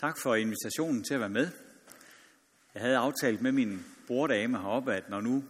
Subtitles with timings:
[0.00, 1.48] Tak for invitationen til at være med.
[2.74, 5.44] Jeg havde aftalt med min borddame heroppe, at når nu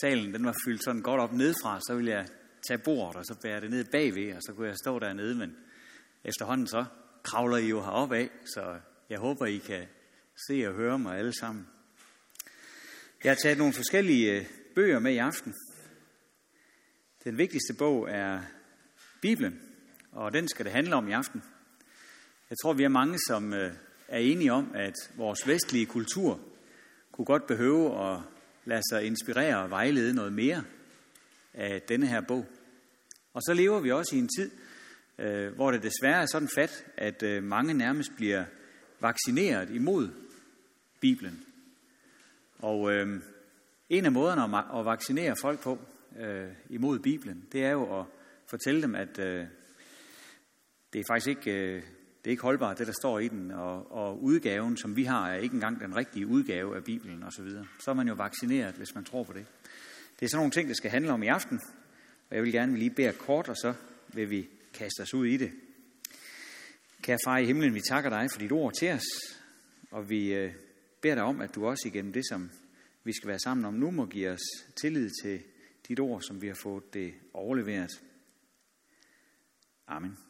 [0.00, 2.26] salen den var fyldt sådan godt op nedfra, så ville jeg
[2.68, 5.56] tage bordet og så bære det ned bagved, og så kunne jeg stå dernede, men
[6.24, 6.84] efterhånden så
[7.22, 8.80] kravler I jo heroppe af, så
[9.10, 9.86] jeg håber, I kan
[10.48, 11.66] se og høre mig alle sammen.
[13.24, 15.54] Jeg har taget nogle forskellige øh, bøger med i aften.
[17.24, 18.40] Den vigtigste bog er
[19.22, 19.60] Bibelen,
[20.12, 21.42] og den skal det handle om i aften.
[22.50, 23.72] Jeg tror, vi er mange, som øh,
[24.08, 26.40] er enige om, at vores vestlige kultur
[27.12, 28.20] kunne godt behøve at
[28.64, 30.64] lade sig inspirere og vejlede noget mere
[31.54, 32.46] af denne her bog.
[33.34, 34.50] Og så lever vi også i en tid,
[35.18, 38.44] øh, hvor det desværre er sådan fat, at øh, mange nærmest bliver
[39.00, 40.08] vaccineret imod
[41.00, 41.44] Bibelen.
[42.58, 43.20] Og øh,
[43.88, 45.78] en af måderne at vaccinere folk på
[46.20, 48.06] øh, imod Bibelen, det er jo at
[48.46, 49.46] fortælle dem, at øh,
[50.92, 51.82] det er faktisk ikke øh,
[52.28, 55.30] det er ikke holdbart, det der står i den, og, og udgaven, som vi har,
[55.30, 57.30] er ikke engang den rigtige udgave af Bibelen osv.
[57.30, 57.66] Så, videre.
[57.80, 59.46] så er man jo vaccineret, hvis man tror på det.
[60.20, 61.60] Det er sådan nogle ting, det skal handle om i aften,
[62.30, 63.74] og jeg vil gerne lige bede kort, og så
[64.08, 65.52] vil vi kaste os ud i det.
[67.02, 69.38] Kære far i himlen, vi takker dig for dit ord til os,
[69.90, 70.52] og vi øh,
[71.00, 72.50] beder dig om, at du også igennem det, som
[73.04, 75.42] vi skal være sammen om nu, må give os tillid til
[75.88, 78.02] dit ord, som vi har fået det overleveret.
[79.86, 80.27] Amen.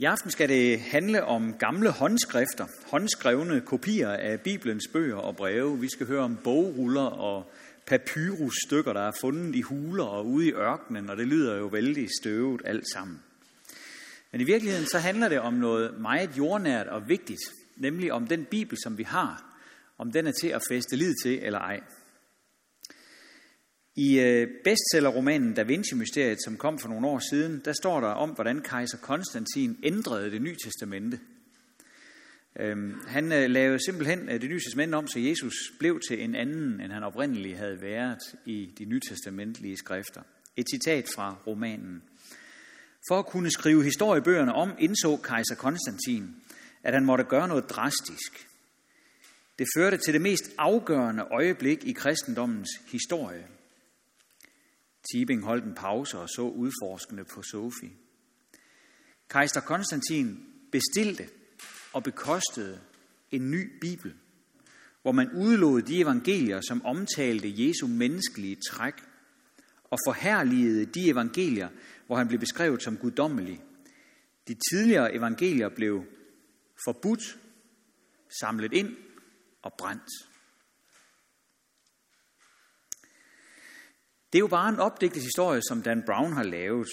[0.00, 5.80] I aften skal det handle om gamle håndskrifter, håndskrevne kopier af Bibelens bøger og breve.
[5.80, 7.52] Vi skal høre om bogruller og
[7.86, 12.08] papyrusstykker, der er fundet i huler og ude i ørkenen, og det lyder jo vældig
[12.20, 13.22] støvet alt sammen.
[14.32, 17.42] Men i virkeligheden så handler det om noget meget jordnært og vigtigt,
[17.76, 19.58] nemlig om den Bibel, som vi har,
[19.98, 21.80] om den er til at feste lid til eller ej.
[23.98, 28.30] I øh, bestsellerromanen Da Vinci-mysteriet, som kom for nogle år siden, der står der om,
[28.30, 31.20] hvordan kejser Konstantin ændrede det nye testamente.
[32.60, 36.34] Øhm, han øh, lavede simpelthen øh, det nye testamente om, så Jesus blev til en
[36.34, 40.22] anden, end han oprindeligt havde været i de nytestamentlige skrifter.
[40.56, 42.02] Et citat fra romanen.
[43.08, 46.36] For at kunne skrive historiebøgerne om, indså kejser Konstantin,
[46.82, 48.48] at han måtte gøre noget drastisk.
[49.58, 53.46] Det førte til det mest afgørende øjeblik i kristendommens historie–
[55.12, 57.90] Tibing holdt en pause og så udforskende på Sofie.
[59.30, 61.28] Kejser Konstantin bestilte
[61.92, 62.80] og bekostede
[63.30, 64.14] en ny bibel,
[65.02, 68.94] hvor man udelod de evangelier, som omtalte Jesu menneskelige træk,
[69.84, 71.68] og forherligede de evangelier,
[72.06, 73.60] hvor han blev beskrevet som guddommelig.
[74.48, 76.04] De tidligere evangelier blev
[76.84, 77.38] forbudt,
[78.40, 78.96] samlet ind
[79.62, 80.27] og brændt.
[84.32, 86.88] Det er jo bare en opdigtet historie, som Dan Brown har lavet.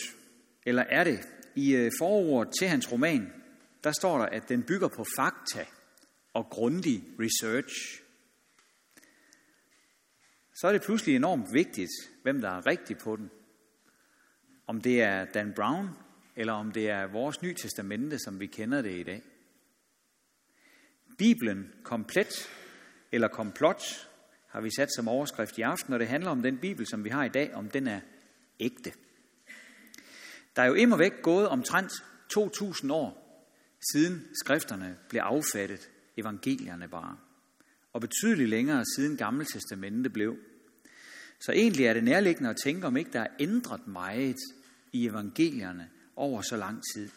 [0.66, 1.20] Eller er det?
[1.56, 3.34] I øh, forordet til hans roman,
[3.84, 5.66] der står der, at den bygger på fakta
[6.34, 8.02] og grundig research.
[10.56, 11.92] Så er det pludselig enormt vigtigt,
[12.24, 13.32] hvem der er rigtig på den.
[14.68, 15.90] Om det er Dan Brown,
[16.36, 19.24] eller om det er vores nye testamente, som vi kender det i dag.
[21.18, 22.50] Bibelen komplet
[23.12, 24.10] eller komplot
[24.56, 27.10] har vi sat som overskrift i aften, og det handler om den Bibel, som vi
[27.10, 28.00] har i dag, om den er
[28.60, 28.92] ægte.
[30.56, 31.92] Der er jo immer væk gået omtrent
[32.38, 33.42] 2.000 år
[33.92, 37.18] siden skrifterne blev affattet, evangelierne bare,
[37.94, 40.38] og betydeligt længere siden Gamle Testamente blev.
[41.40, 44.38] Så egentlig er det nærliggende at tænke, om ikke der er ændret meget
[44.92, 47.10] i evangelierne over så lang tid.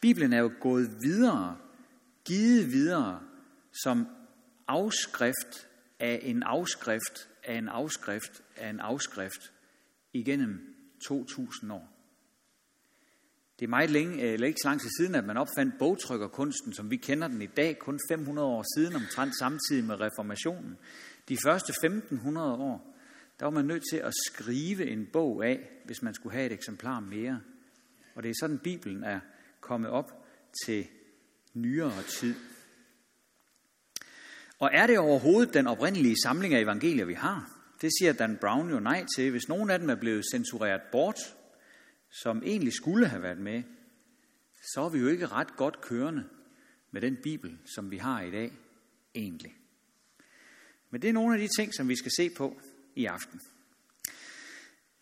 [0.00, 1.56] Bibelen er jo gået videre,
[2.24, 3.20] givet videre
[3.72, 4.06] som
[4.68, 5.69] afskrift
[6.00, 9.52] af en afskrift af en afskrift af en afskrift
[10.12, 10.74] igennem
[11.06, 11.88] 2000 år.
[13.58, 16.72] Det er meget længe, øh, eller ikke så lang tid siden, at man opfandt bogtrykkerkunsten,
[16.72, 20.76] som vi kender den i dag, kun 500 år siden, omtrent samtidig med reformationen.
[21.28, 22.96] De første 1500 år,
[23.40, 26.52] der var man nødt til at skrive en bog af, hvis man skulle have et
[26.52, 27.40] eksemplar mere.
[28.14, 29.20] Og det er sådan, Bibelen er
[29.60, 30.26] kommet op
[30.64, 30.86] til
[31.54, 32.34] nyere tid.
[34.60, 37.60] Og er det overhovedet den oprindelige samling af evangelier, vi har?
[37.80, 39.30] Det siger Dan Brown jo nej til.
[39.30, 41.18] Hvis nogen af dem er blevet censureret bort,
[42.22, 43.62] som egentlig skulle have været med,
[44.74, 46.24] så er vi jo ikke ret godt kørende
[46.90, 48.52] med den Bibel, som vi har i dag,
[49.14, 49.52] egentlig.
[50.90, 52.60] Men det er nogle af de ting, som vi skal se på
[52.96, 53.40] i aften.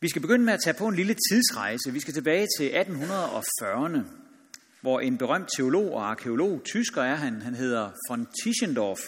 [0.00, 1.92] Vi skal begynde med at tage på en lille tidsrejse.
[1.92, 3.98] Vi skal tilbage til 1840'erne,
[4.80, 9.00] hvor en berømt teolog og arkeolog, tysker er han, han hedder von Tischendorf,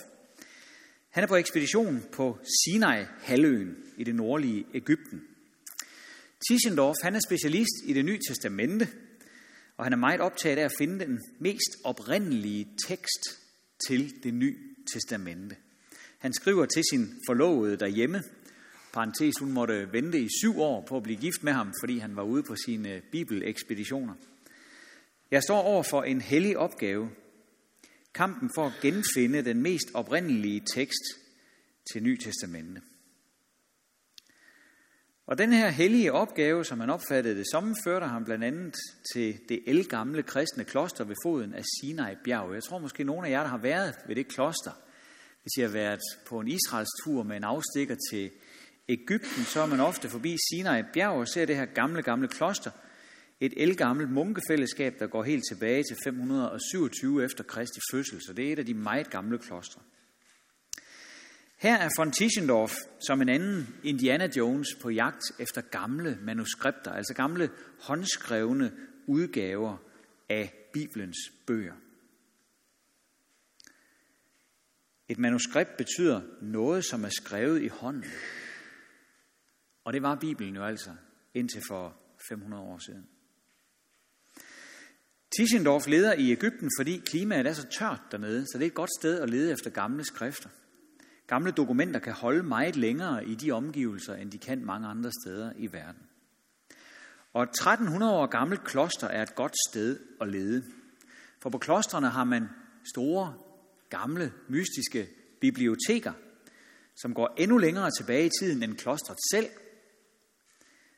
[1.11, 5.23] han er på ekspedition på Sinai-halvøen i det nordlige Ægypten.
[6.49, 8.89] Tischendorf han er specialist i det nye testamente,
[9.77, 13.23] Og han er meget optaget af at finde den mest oprindelige tekst
[13.89, 14.57] til det nye
[14.93, 15.57] testamente.
[16.19, 18.23] Han skriver til sin forlovede derhjemme,
[18.93, 22.17] parentes, hun måtte vente i syv år på at blive gift med ham, fordi han
[22.17, 24.15] var ude på sine bibelekspeditioner.
[25.31, 27.11] Jeg står over for en hellig opgave,
[28.15, 31.05] kampen for at genfinde den mest oprindelige tekst
[31.93, 32.81] til Ny Testamente.
[35.27, 38.77] Og den her hellige opgave, som han opfattede det som, førte ham blandt andet
[39.15, 42.55] til det elgamle kristne kloster ved foden af Sinai bjerg.
[42.55, 44.71] Jeg tror måske nogle af jer, der har været ved det kloster,
[45.43, 48.31] hvis I har været på en Israels tur med en afstikker til
[48.89, 52.71] Ægypten, så er man ofte forbi Sinai bjerg og ser det her gamle, gamle kloster.
[53.41, 58.53] Et elgammelt munkefællesskab, der går helt tilbage til 527 efter Kristi fødsel, så det er
[58.53, 59.81] et af de meget gamle klostre.
[61.57, 62.75] Her er von Tischendorf
[63.07, 67.51] som en anden Indiana Jones på jagt efter gamle manuskripter, altså gamle
[67.81, 68.73] håndskrevne
[69.07, 69.77] udgaver
[70.29, 71.17] af Bibelens
[71.47, 71.75] bøger.
[75.09, 78.05] Et manuskript betyder noget, som er skrevet i hånden.
[79.85, 80.91] Og det var Bibelen jo altså
[81.35, 81.97] indtil for
[82.29, 83.09] 500 år siden.
[85.37, 88.91] Tischendorf leder i Ægypten, fordi klimaet er så tørt dernede, så det er et godt
[89.01, 90.49] sted at lede efter gamle skrifter.
[91.27, 95.53] Gamle dokumenter kan holde meget længere i de omgivelser, end de kan mange andre steder
[95.57, 96.03] i verden.
[97.33, 100.65] Og et 1300 år gammelt kloster er et godt sted at lede.
[101.43, 102.49] For på klostrene har man
[102.95, 103.35] store,
[103.91, 105.09] gamle, mystiske
[105.41, 106.13] biblioteker,
[106.97, 109.47] som går endnu længere tilbage i tiden end klostret selv.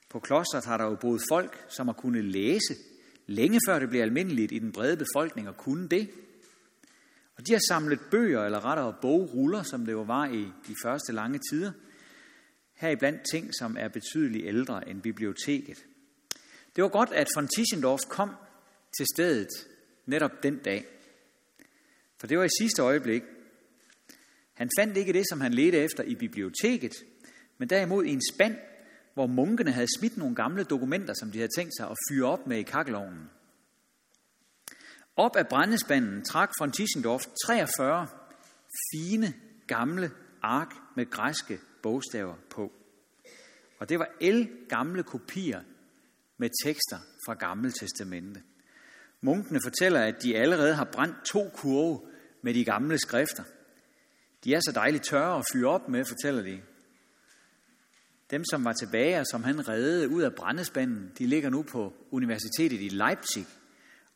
[0.09, 2.75] På klostret har der jo boet folk, som har kunnet læse,
[3.33, 6.11] længe før det blev almindeligt i den brede befolkning at kunne det.
[7.37, 11.13] Og de har samlet bøger, eller rettere bogruller, som det jo var i de første
[11.13, 11.73] lange tider.
[12.73, 15.85] heriblandt ting, som er betydeligt ældre end biblioteket.
[16.77, 18.31] Det var godt, at von Tischendorf kom
[18.97, 19.49] til stedet
[20.07, 20.87] netop den dag.
[22.21, 23.23] For det var i sidste øjeblik.
[24.55, 26.93] Han fandt ikke det, som han ledte efter i biblioteket,
[27.59, 28.57] men derimod i en spand,
[29.15, 32.47] hvor munkene havde smidt nogle gamle dokumenter, som de havde tænkt sig at fyre op
[32.47, 33.31] med i kakkelovnen.
[35.17, 38.07] Op af brændespanden trak von Tischendorf 43
[38.93, 39.35] fine,
[39.67, 40.11] gamle
[40.43, 42.73] ark med græske bogstaver på.
[43.79, 45.61] Og det var el gamle kopier
[46.39, 48.43] med tekster fra Gamle Testamente.
[49.21, 52.01] Munkene fortæller, at de allerede har brændt to kurve
[52.43, 53.43] med de gamle skrifter.
[54.45, 56.63] De er så dejligt tørre at fyre op med, fortæller de.
[58.33, 61.93] Dem, som var tilbage, og som han reddede ud af brændespanden, de ligger nu på
[62.11, 63.47] universitetet i Leipzig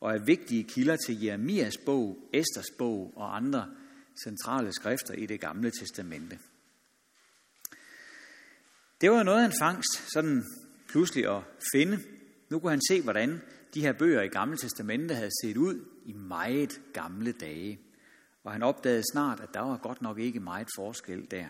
[0.00, 3.68] og er vigtige kilder til Jeremias bog, Esters bog og andre
[4.24, 6.38] centrale skrifter i det gamle testamente.
[9.00, 10.44] Det var noget af en fangst, sådan
[10.88, 11.42] pludselig at
[11.74, 11.98] finde.
[12.50, 13.42] Nu kunne han se, hvordan
[13.74, 17.80] de her bøger i Gamle Testamente havde set ud i meget gamle dage.
[18.44, 21.46] Og han opdagede snart, at der var godt nok ikke meget forskel der.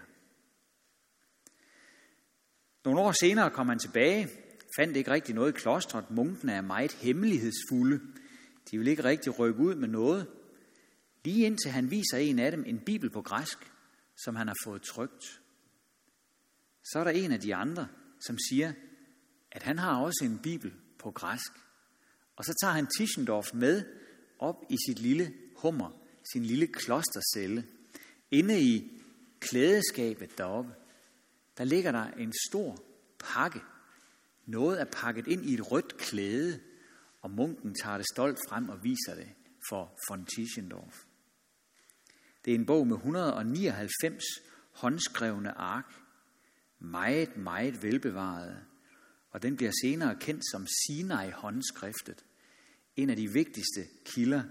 [2.86, 4.28] Nogle år senere kom han tilbage,
[4.78, 6.10] fandt ikke rigtig noget i klostret.
[6.10, 8.00] Munkene er meget hemmelighedsfulde.
[8.70, 10.26] De vil ikke rigtig rykke ud med noget.
[11.24, 13.58] Lige indtil han viser en af dem en bibel på græsk,
[14.16, 15.40] som han har fået trygt.
[16.84, 17.88] Så er der en af de andre,
[18.20, 18.72] som siger,
[19.52, 21.52] at han har også en bibel på græsk.
[22.36, 23.84] Og så tager han Tischendorf med
[24.38, 25.90] op i sit lille hummer,
[26.32, 27.64] sin lille klostercelle.
[28.30, 29.02] Inde i
[29.40, 30.72] klædeskabet deroppe,
[31.58, 32.78] der ligger der en stor
[33.18, 33.60] pakke.
[34.46, 36.60] Noget er pakket ind i et rødt klæde,
[37.22, 39.28] og munken tager det stolt frem og viser det
[39.68, 41.04] for von Tischendorf.
[42.44, 44.22] Det er en bog med 199
[44.72, 45.94] håndskrevne ark,
[46.78, 48.64] meget, meget velbevaret,
[49.30, 52.24] og den bliver senere kendt som Sinai-håndskriftet,
[52.96, 54.42] en af de vigtigste kilder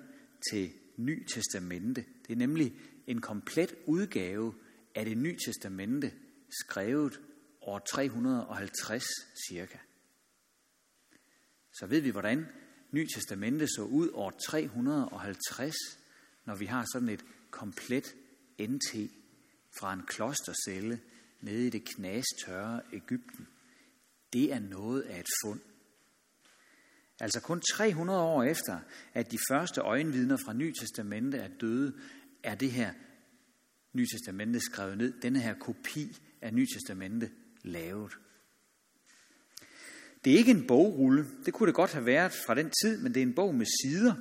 [0.52, 2.06] til Ny Testamente.
[2.28, 2.76] Det er nemlig
[3.08, 4.54] en komplet udgave
[4.96, 6.12] af det Nye Testamente,
[6.50, 7.20] skrevet
[7.62, 9.04] år 350
[9.50, 9.78] cirka.
[11.74, 12.48] Så ved vi, hvordan
[12.92, 15.76] Ny Testamente så ud år 350,
[16.46, 18.16] når vi har sådan et komplet
[18.60, 19.12] NT
[19.80, 21.00] fra en klostercelle
[21.42, 23.48] nede i det knastørre Ægypten.
[24.34, 25.60] Det er noget af et fund.
[27.20, 28.80] Altså kun 300 år efter,
[29.14, 32.00] at de første øjenvidner fra Ny Testamente er døde,
[32.44, 32.94] er det her
[33.94, 37.30] Ny Testamente skrevet ned, denne her kopi af Ny Testamente
[37.64, 38.18] lavet.
[40.26, 41.26] Det er ikke en bogrulle.
[41.46, 43.66] Det kunne det godt have været fra den tid, men det er en bog med
[43.82, 44.14] sider.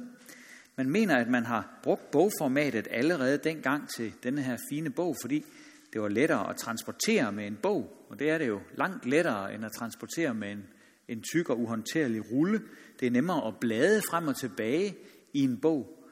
[0.77, 5.45] Man mener, at man har brugt bogformatet allerede dengang til denne her fine bog, fordi
[5.93, 9.55] det var lettere at transportere med en bog, og det er det jo langt lettere
[9.55, 10.65] end at transportere med en
[11.09, 12.61] en tyk og uhåndterlig rulle.
[13.01, 14.97] Det er nemmere at blade frem og tilbage
[15.33, 16.09] i en bog.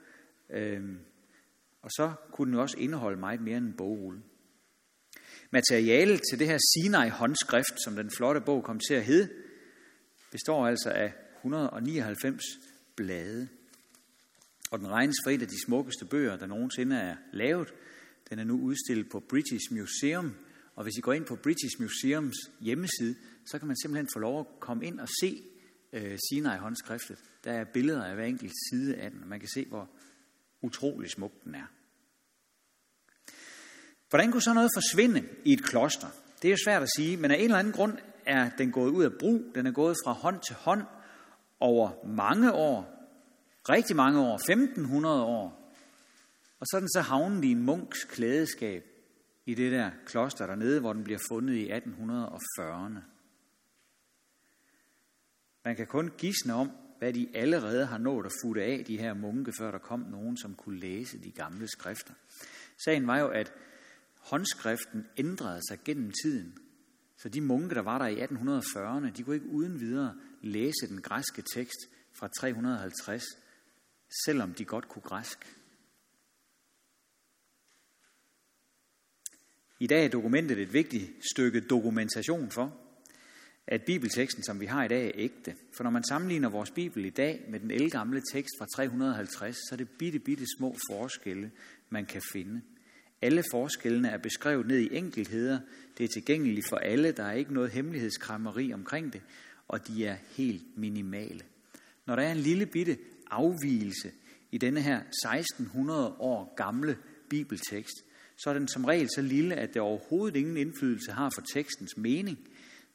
[0.51, 0.99] Øhm,
[1.83, 4.23] og så kunne den jo også indeholde meget mere end en bogrulle.
[5.53, 9.29] Materialet til det her Sinai håndskrift, som den flotte bog kom til at hedde,
[10.31, 12.43] består altså af 199
[12.97, 13.49] blade.
[14.71, 17.75] Og den regnes for et af de smukkeste bøger, der nogensinde er lavet.
[18.31, 20.35] Den er nu udstillet på British Museum,
[20.75, 23.15] og hvis I går ind på British Museums hjemmeside,
[23.47, 25.43] så kan man simpelthen få lov at komme ind og se
[25.93, 27.19] øh, Sinai håndskriftet.
[27.45, 29.91] Der er billeder af hver enkelt side af den, og man kan se, hvor
[30.63, 31.67] utrolig smuk den er.
[34.13, 36.07] Hvordan kunne så noget forsvinde i et kloster?
[36.43, 38.91] Det er jo svært at sige, men af en eller anden grund er den gået
[38.91, 39.45] ud af brug.
[39.55, 40.83] Den er gået fra hånd til hånd
[41.61, 43.09] over mange år.
[43.69, 44.35] Rigtig mange år.
[44.35, 45.73] 1500 år.
[46.61, 48.85] Og så er den så havnet i en munks klædeskab
[49.47, 53.01] i det der kloster dernede, hvor den bliver fundet i 1840'erne.
[55.65, 59.15] Man kan kun gisne om, hvad de allerede har nået at futte af, de her
[59.15, 62.15] munke, før der kom nogen, som kunne læse de gamle skrifter.
[62.85, 63.53] Sagen var jo, at
[64.23, 66.59] håndskriften ændrede sig gennem tiden.
[67.17, 71.01] Så de munke, der var der i 1840'erne, de kunne ikke uden videre læse den
[71.03, 71.79] græske tekst
[72.13, 73.25] fra 350,
[74.25, 75.57] selvom de godt kunne græsk.
[79.81, 82.79] I dag er dokumentet et vigtigt stykke dokumentation for,
[83.67, 85.57] at bibelteksten, som vi har i dag, er ægte.
[85.77, 89.69] For når man sammenligner vores bibel i dag med den elgamle tekst fra 350, så
[89.73, 91.51] er det bitte, bitte små forskelle,
[91.91, 92.63] man kan finde.
[93.23, 95.59] Alle forskellene er beskrevet ned i enkeltheder.
[95.99, 97.13] Det er tilgængeligt for alle.
[97.13, 99.23] Der er ikke noget hemmelighedskrammeri omkring det.
[99.69, 101.41] Og de er helt minimale.
[102.07, 102.99] Når der er en lille bitte
[103.31, 104.11] afvielse
[104.51, 106.97] i denne her 1600 år gamle
[107.29, 108.05] bibeltekst,
[108.37, 111.97] så er den som regel så lille, at det overhovedet ingen indflydelse har for tekstens
[111.97, 112.39] mening.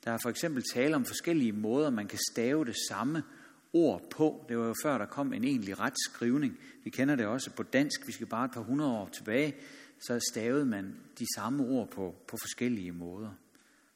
[0.05, 3.23] Der er for eksempel tale om forskellige måder, man kan stave det samme
[3.73, 4.45] ord på.
[4.49, 6.57] Det var jo før, der kom en egentlig retskrivning.
[6.83, 8.07] Vi kender det også på dansk.
[8.07, 9.55] Vi skal bare et par hundrede år tilbage.
[9.99, 13.33] Så stavede man de samme ord på, på forskellige måder,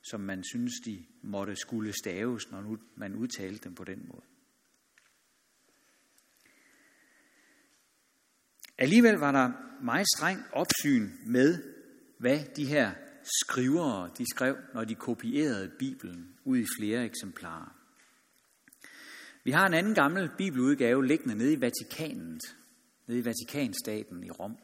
[0.01, 4.22] som man synes, de måtte skulle staves, når nu man udtalte dem på den måde.
[8.77, 9.51] Alligevel var der
[9.84, 11.63] meget streng opsyn med,
[12.17, 12.91] hvad de her
[13.24, 17.77] skrivere de skrev, når de kopierede Bibelen ud i flere eksemplarer.
[19.43, 22.41] Vi har en anden gammel bibeludgave liggende nede i Vatikanet,
[23.08, 24.58] nede i Vatikanstaten i Rom.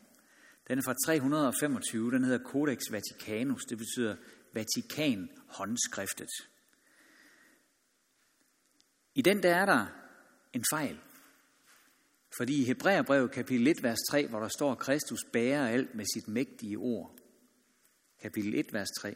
[0.67, 4.15] Den er fra 325, den hedder Codex Vaticanus, det betyder
[4.53, 6.29] Vatikan håndskriftet.
[9.15, 9.85] I den der er der
[10.53, 10.99] en fejl.
[12.37, 16.05] Fordi i Hebræerbrevet kapitel 1, vers 3, hvor der står, at Kristus bærer alt med
[16.15, 17.15] sit mægtige ord.
[18.21, 19.15] Kapitel 1, vers 3.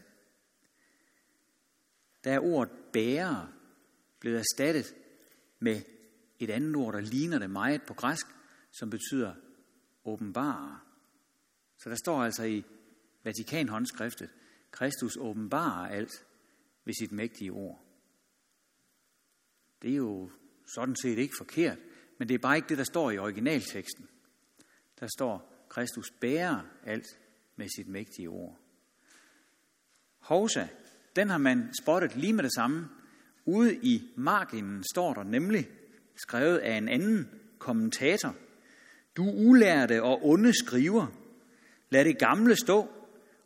[2.23, 3.47] Der er ordet bærer
[4.19, 4.95] blevet erstattet
[5.59, 5.81] med
[6.39, 8.25] et andet ord, der ligner det meget på græsk,
[8.71, 9.33] som betyder
[10.05, 10.79] åbenbare.
[11.83, 12.63] Så der står altså i
[13.23, 14.29] Vatikanhåndskriftet,
[14.71, 16.25] Kristus åbenbarer alt
[16.85, 17.85] ved sit mægtige ord.
[19.81, 20.29] Det er jo
[20.75, 21.77] sådan set ikke forkert,
[22.17, 24.09] men det er bare ikke det, der står i originalteksten.
[24.99, 27.07] Der står, Kristus bærer alt
[27.55, 28.59] med sit mægtige ord.
[30.19, 30.67] Hovsa,
[31.15, 32.89] den har man spottet lige med det samme.
[33.45, 35.69] Ude i marginen står der nemlig
[36.15, 38.35] skrevet af en anden kommentator.
[39.17, 41.20] Du ulærte og onde skriver,
[41.91, 42.89] lad det gamle stå,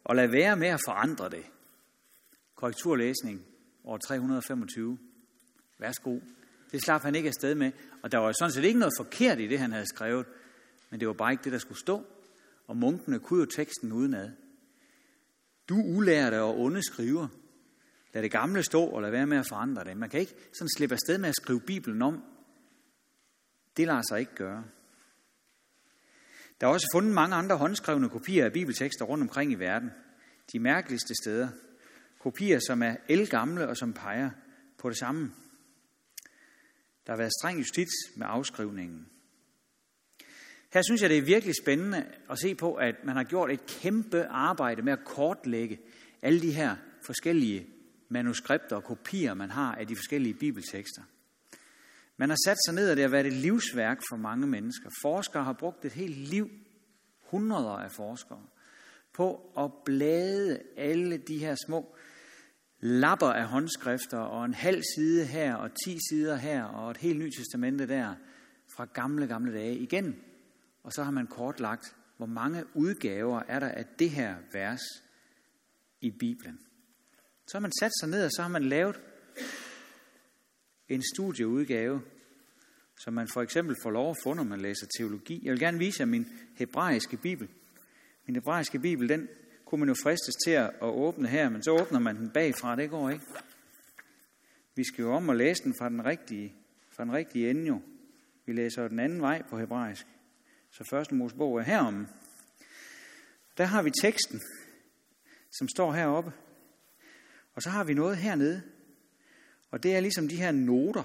[0.03, 1.45] og lad være med at forandre det.
[2.55, 3.45] Korrekturlæsning
[3.83, 4.97] år 325.
[5.79, 6.19] Værsgo.
[6.71, 7.71] Det slap han ikke afsted med.
[8.03, 10.25] Og der var sådan set ikke noget forkert i det, han havde skrevet.
[10.89, 12.05] Men det var bare ikke det, der skulle stå.
[12.67, 14.31] Og munkene kunne jo teksten udenad.
[15.69, 17.27] Du ulærte og onde skriver.
[18.13, 19.97] Lad det gamle stå, og lad være med at forandre det.
[19.97, 22.23] Man kan ikke sådan slippe afsted med at skrive Bibelen om.
[23.77, 24.63] Det lader sig ikke gøre.
[26.61, 29.91] Der er også fundet mange andre håndskrevne kopier af bibeltekster rundt omkring i verden.
[30.53, 31.49] De mærkeligste steder.
[32.19, 34.29] Kopier, som er elgamle og som peger
[34.77, 35.31] på det samme.
[37.07, 39.07] Der har været streng justits med afskrivningen.
[40.73, 43.65] Her synes jeg, det er virkelig spændende at se på, at man har gjort et
[43.65, 45.79] kæmpe arbejde med at kortlægge
[46.21, 47.67] alle de her forskellige
[48.09, 51.01] manuskripter og kopier, man har af de forskellige bibeltekster.
[52.17, 54.89] Man har sat sig ned, og det har været et livsværk for mange mennesker.
[55.01, 56.49] Forskere har brugt et helt liv,
[57.19, 58.43] hundreder af forskere,
[59.13, 61.95] på at blade alle de her små
[62.79, 67.19] lapper af håndskrifter, og en halv side her, og ti sider her, og et helt
[67.19, 68.15] nyt testamente der,
[68.75, 70.15] fra gamle, gamle dage igen.
[70.83, 74.81] Og så har man kortlagt, hvor mange udgaver er der af det her vers
[76.01, 76.59] i Bibelen.
[77.47, 78.99] Så har man sat sig ned, og så har man lavet
[80.89, 82.01] en studieudgave,
[82.99, 85.41] som man for eksempel får lov at få, når man læser teologi.
[85.43, 87.47] Jeg vil gerne vise jer min hebraiske bibel.
[88.25, 89.27] Min hebraiske bibel, den
[89.65, 92.89] kunne man jo fristes til at åbne her, men så åbner man den bagfra, det
[92.89, 93.25] går ikke.
[94.75, 96.55] Vi skal jo om og læse den fra den rigtige,
[96.95, 97.81] fra den rigtige ende jo.
[98.45, 100.05] Vi læser den anden vej på hebraisk.
[100.71, 102.07] Så første Mosebog er herom.
[103.57, 104.41] Der har vi teksten,
[105.51, 106.31] som står heroppe.
[107.53, 108.61] Og så har vi noget hernede.
[109.71, 111.03] Og det er ligesom de her noter,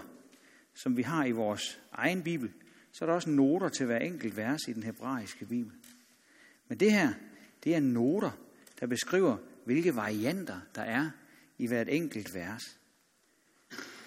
[0.75, 2.53] som vi har i vores egen bibel.
[2.93, 5.73] Så er der også noter til hver enkelt vers i den hebraiske bibel.
[6.69, 7.13] Men det her,
[7.65, 8.31] det er noter,
[8.81, 11.11] der beskriver, hvilke varianter der er
[11.59, 12.79] i hvert enkelt vers.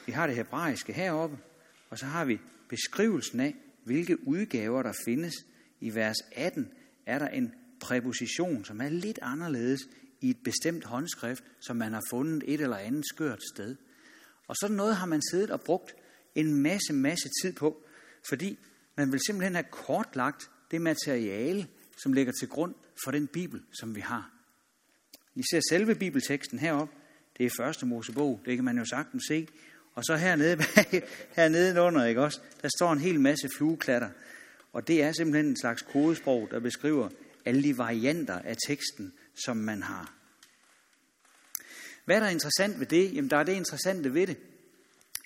[0.06, 1.38] Vi har det hebraiske heroppe,
[1.90, 5.34] og så har vi beskrivelsen af, hvilke udgaver der findes.
[5.80, 6.72] I vers 18
[7.06, 9.82] er der en præposition, som er lidt anderledes
[10.22, 13.76] i et bestemt håndskrift, som man har fundet et eller andet skørt sted.
[14.48, 15.96] Og sådan noget har man siddet og brugt
[16.36, 17.84] en masse, masse tid på,
[18.30, 18.60] fordi
[18.98, 21.68] man vil simpelthen have kortlagt det materiale,
[22.04, 24.32] som ligger til grund for den bibel, som vi har.
[25.36, 26.90] I ser selve bibelteksten herop.
[27.38, 29.48] Det er første Mosebog, det kan man jo sagtens se.
[29.96, 30.58] Og så hernede,
[31.38, 34.10] hernede under, ikke også, der står en hel masse flueklatter.
[34.74, 37.10] Og det er simpelthen en slags kodesprog, der beskriver
[37.46, 39.14] alle de varianter af teksten,
[39.46, 40.14] som man har.
[42.06, 43.16] Hvad er der interessant ved det?
[43.16, 44.38] Jamen, der er det interessante ved det,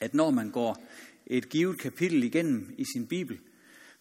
[0.02, 0.84] at når man går
[1.28, 3.40] et givet kapitel igennem i sin bibel,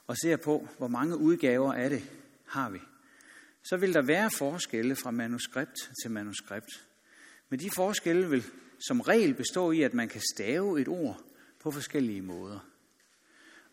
[0.06, 2.10] og ser på, hvor mange udgaver af det
[2.46, 2.78] har vi,
[3.62, 6.86] så vil der være forskelle fra manuskript til manuskript.
[7.48, 8.44] Men de forskelle vil
[8.78, 11.20] som regel bestå i, at man kan stave et ord
[11.60, 12.58] på forskellige måder.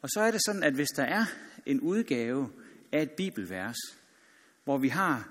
[0.02, 1.26] Og så er det sådan, at hvis der er
[1.66, 2.50] en udgave
[2.92, 3.78] af et bibelvers,
[4.64, 5.30] hvor vi har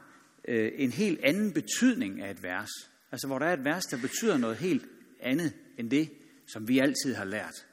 [0.49, 2.71] øh, en helt anden betydning af et vers,
[3.13, 4.89] altså hvor der er et vers, der betyder noget helt
[5.21, 6.13] andet end det,
[6.47, 7.67] som vi altid har lært,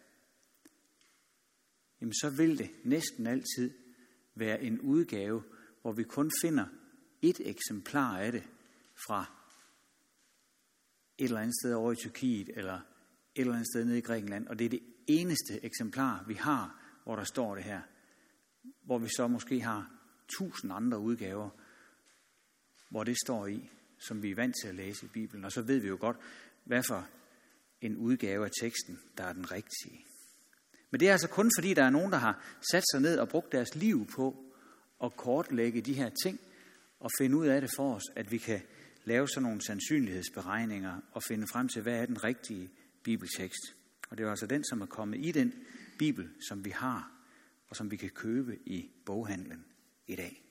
[2.02, 3.74] jamen så vil det næsten altid
[4.36, 5.44] være en udgave,
[5.82, 6.66] hvor vi kun finder
[7.22, 8.44] et eksemplar af det
[9.08, 9.26] fra
[11.18, 12.82] et eller andet sted over i Tyrkiet, eller et
[13.42, 17.16] eller andet sted nede i Grækenland, og det er det eneste eksemplar, vi har, hvor
[17.16, 17.82] der står det her.
[18.82, 19.92] Hvor vi så måske har
[20.28, 21.50] tusind andre udgaver,
[22.90, 25.46] hvor det står i, som vi er vant til at læse i Bibelen.
[25.46, 26.18] Og så ved vi jo godt,
[26.64, 27.08] hvad for
[27.82, 30.06] en udgave af teksten, der er den rigtige.
[30.92, 33.30] Men det er altså kun fordi, der er nogen, der har sat sig ned og
[33.30, 34.54] brugt deres liv på
[35.04, 36.40] at kortlægge de her ting
[37.00, 38.62] og finde ud af det for os, at vi kan
[39.04, 42.70] lave sådan nogle sandsynlighedsberegninger og finde frem til, hvad er den rigtige
[43.04, 43.76] bibeltekst.
[44.10, 45.54] Og det er altså den, som er kommet i den
[46.00, 47.12] bibel, som vi har,
[47.70, 49.66] og som vi kan købe i boghandlen
[50.08, 50.44] i dag.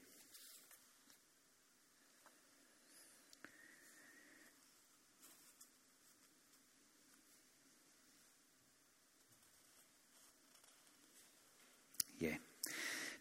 [12.21, 12.37] Ja.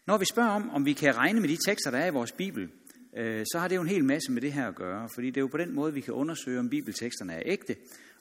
[0.08, 2.32] Når vi spørger om, om vi kan regne med de tekster, der er i vores
[2.32, 2.68] bibel,
[3.16, 5.36] øh, så har det jo en hel masse med det her at gøre, fordi det
[5.36, 7.76] er jo på den måde, vi kan undersøge, om bibelteksterne er ægte,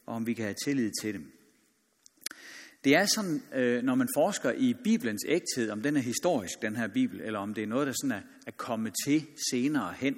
[0.06, 1.32] og om vi kan have tillid til dem.
[2.84, 6.76] Det er sådan, øh, når man forsker i Bibelens ægthed, om den er historisk, den
[6.76, 10.16] her Bibel, eller om det er noget, der sådan er, er kommet til senere hen,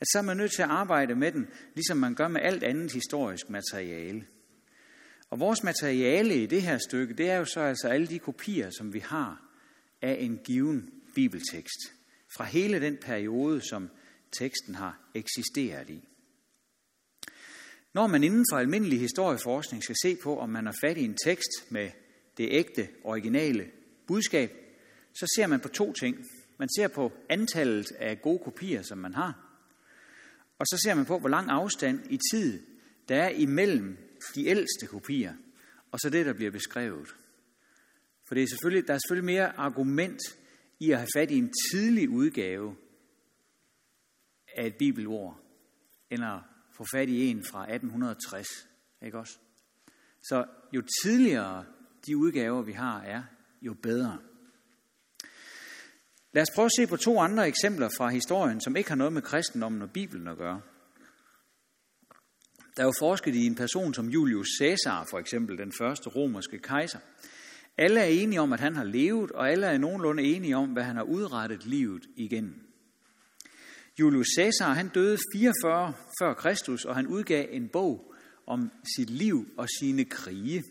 [0.00, 2.62] at så er man nødt til at arbejde med den, ligesom man gør med alt
[2.62, 4.24] andet historisk materiale.
[5.30, 8.70] Og vores materiale i det her stykke, det er jo så altså alle de kopier,
[8.70, 9.47] som vi har
[10.02, 11.92] af en given bibeltekst
[12.36, 13.90] fra hele den periode, som
[14.38, 16.08] teksten har eksisteret i.
[17.94, 21.16] Når man inden for almindelig historieforskning skal se på, om man har fat i en
[21.24, 21.90] tekst med
[22.36, 23.70] det ægte, originale
[24.06, 24.50] budskab,
[25.14, 26.16] så ser man på to ting.
[26.58, 29.48] Man ser på antallet af gode kopier, som man har,
[30.58, 32.62] og så ser man på, hvor lang afstand i tid
[33.08, 33.96] der er imellem
[34.34, 35.34] de ældste kopier,
[35.92, 37.08] og så det, der bliver beskrevet.
[38.28, 40.20] For det er selvfølgelig, der er selvfølgelig mere argument
[40.80, 42.76] i at have fat i en tidlig udgave
[44.56, 45.40] af et bibelord,
[46.10, 46.40] end at
[46.76, 48.46] få fat i en fra 1860.
[49.02, 49.38] Ikke også?
[50.22, 51.64] Så jo tidligere
[52.06, 53.22] de udgaver, vi har, er,
[53.62, 54.18] jo bedre.
[56.32, 59.12] Lad os prøve at se på to andre eksempler fra historien, som ikke har noget
[59.12, 60.60] med kristendommen og Bibelen at gøre.
[62.76, 66.58] Der er jo forsket i en person som Julius Caesar, for eksempel den første romerske
[66.58, 66.98] kejser.
[67.78, 70.82] Alle er enige om, at han har levet, og alle er nogenlunde enige om, hvad
[70.82, 72.62] han har udrettet livet igen.
[74.00, 78.14] Julius Caesar han døde 44 før Kristus, og han udgav en bog
[78.46, 80.64] om sit liv og sine krige.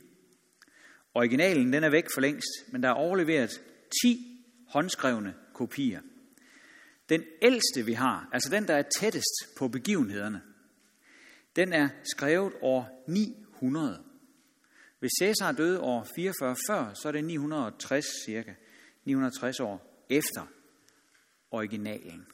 [1.13, 3.62] Originalen den er væk for længst, men der er overleveret
[4.04, 6.02] 10 håndskrevne kopier.
[7.10, 10.41] Den ældste vi har, altså den der er tættest på begivenhederne,
[11.56, 14.04] den er skrevet år 900.
[14.99, 18.53] Hvis Cæsar døde år 44 før, så er det 960 cirka.
[19.05, 20.47] 960 år efter
[21.51, 22.27] originalen.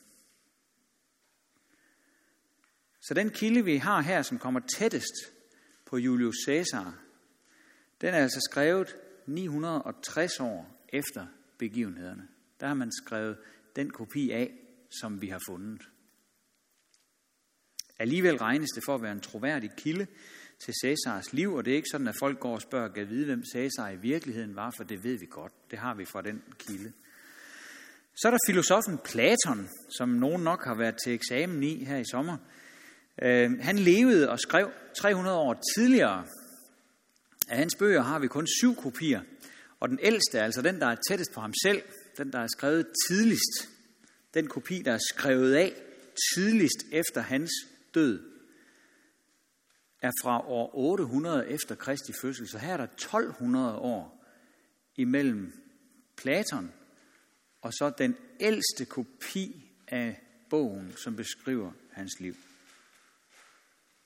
[3.02, 5.13] Så den kilde, vi har her, som kommer tættest
[5.86, 6.99] på Julius Caesar,
[8.02, 8.95] den er altså skrevet
[9.26, 12.28] 960 år efter begivenhederne.
[12.60, 13.38] Der har man skrevet
[13.76, 14.54] den kopi af,
[14.99, 15.82] som vi har fundet.
[17.99, 20.08] Alligevel regnes det for at være en troværdig kilde
[20.63, 23.26] til Cæsars liv, og det er ikke sådan, at folk går og spørger, kan vide,
[23.26, 25.54] hvem Cæsar i virkeligheden var, for det ved vi godt.
[25.71, 26.91] Det har vi fra den kilde.
[28.15, 32.04] Så er der filosofen Platon, som nogen nok har været til eksamen i her i
[32.12, 32.38] sommer.
[33.21, 36.26] Øh, han levede og skrev 300 år tidligere.
[37.49, 39.21] Af hans bøger har vi kun syv kopier,
[39.80, 41.82] og den ældste, altså den, der er tættest på ham selv,
[42.17, 43.69] den, der er skrevet tidligst,
[44.34, 45.73] den kopi, der er skrevet af
[46.36, 47.52] tidligst efter hans
[47.93, 48.33] død,
[50.04, 52.48] er fra år 800 efter Kristi fødsel.
[52.48, 54.26] Så her er der 1200 år
[54.96, 55.54] imellem
[56.18, 56.72] Platon
[57.62, 62.36] og så den ældste kopi af bogen, som beskriver hans liv.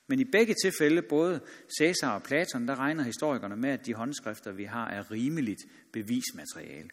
[0.06, 1.40] Men i begge tilfælde, både
[1.78, 5.60] Cæsar og Platon, der regner historikerne med, at de håndskrifter, vi har, er rimeligt
[5.92, 6.90] bevismateriale.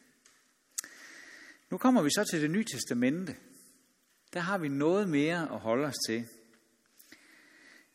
[1.72, 3.36] Nu kommer vi så til det nye testamente.
[4.34, 6.26] Der har vi noget mere at holde os til.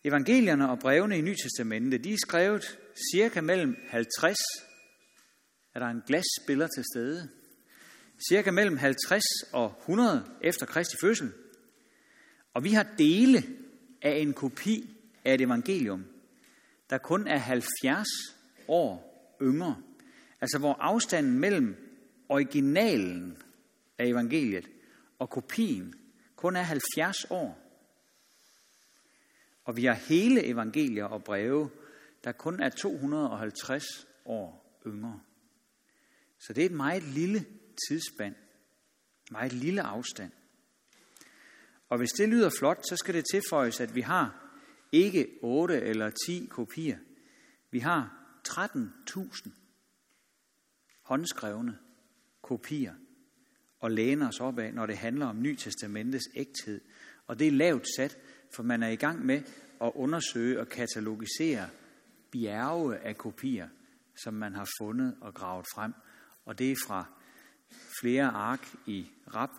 [0.04, 2.78] Evangelierne og brevene i Nytestamentet, de er skrevet
[3.12, 4.36] cirka mellem 50,
[5.74, 7.28] er der en glasspiller til stede,
[8.28, 11.32] cirka mellem 50 og 100 efter Kristi fødsel.
[12.54, 13.42] Og vi har dele
[14.02, 16.04] af en kopi af et evangelium,
[16.90, 18.06] der kun er 70
[18.68, 19.10] år
[19.42, 19.76] yngre.
[20.40, 21.76] Altså hvor afstanden mellem
[22.28, 23.36] originalen
[23.98, 24.70] af evangeliet
[25.18, 25.94] og kopien
[26.36, 27.59] kun er 70 år.
[29.70, 31.70] Og vi har hele evangelier og breve,
[32.24, 35.20] der kun er 250 år yngre.
[36.38, 37.46] Så det er et meget lille
[37.88, 38.34] tidsspand,
[39.30, 40.32] meget lille afstand.
[41.88, 44.50] Og hvis det lyder flot, så skal det tilføjes, at vi har
[44.92, 46.98] ikke 8 eller 10 kopier.
[47.70, 49.50] Vi har 13.000
[51.02, 51.78] håndskrevne
[52.42, 52.94] kopier
[53.80, 56.80] og læner os op af, når det handler om Ny Testamentets ægthed.
[57.26, 58.18] Og det er lavt sat,
[58.54, 59.42] for man er i gang med
[59.80, 61.68] at undersøge og katalogisere
[62.32, 63.68] bjerge af kopier,
[64.16, 65.92] som man har fundet og gravet frem.
[66.44, 67.04] Og det er fra
[68.00, 69.50] flere ark i rap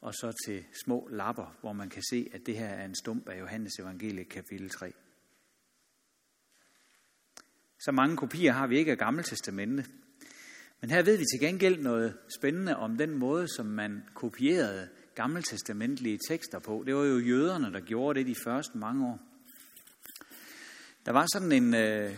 [0.00, 3.28] og så til små lapper, hvor man kan se, at det her er en stump
[3.28, 4.92] af Johannes evangeliet kapitel 3.
[7.80, 9.84] Så mange kopier har vi ikke af Gamle Testamente.
[10.80, 16.18] Men her ved vi til gengæld noget spændende om den måde, som man kopierede gammeltestamentlige
[16.28, 16.82] tekster på.
[16.86, 19.20] Det var jo jøderne, der gjorde det de første mange år.
[21.06, 22.14] Der var sådan en, øh,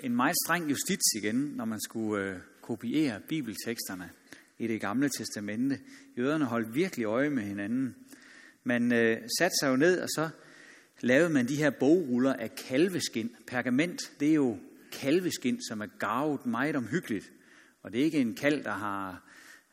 [0.00, 4.10] en meget streng justits igen, når man skulle øh, kopiere bibelteksterne
[4.58, 5.80] i det gamle testamente.
[6.18, 7.94] Jøderne holdt virkelig øje med hinanden.
[8.64, 10.28] Man øh, satte sig jo ned, og så
[11.00, 13.36] lavede man de her bogruller af kalveskin.
[13.46, 14.58] Pergament, det er jo
[14.92, 17.32] kalveskin, som er garvet meget omhyggeligt.
[17.82, 19.28] Og det er ikke en kalv, der har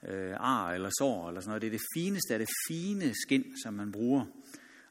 [0.08, 1.62] øh, ar eller sår eller sådan noget.
[1.62, 4.26] Det er det fineste af det fine skind, som man bruger.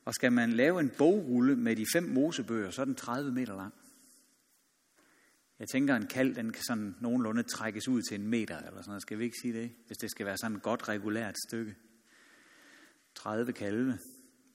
[0.04, 3.56] Og skal man lave en bogrulle med de fem mosebøger, så er den 30 meter
[3.56, 3.74] lang.
[5.58, 8.90] Jeg tænker, en kald, den kan sådan nogenlunde trækkes ud til en meter, eller sådan
[8.90, 9.02] noget.
[9.02, 9.70] Skal vi ikke sige det?
[9.86, 11.74] Hvis det skal være sådan et godt regulært stykke.
[13.14, 13.98] 30 kalve.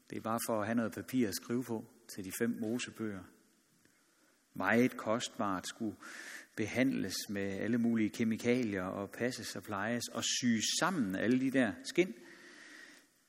[0.10, 3.24] Det er bare for at have noget papir at skrive på til de fem mosebøger.
[4.54, 5.96] Meget kostbart skulle
[6.60, 11.72] behandles med alle mulige kemikalier og passes og plejes og syes sammen alle de der
[11.84, 12.14] skin.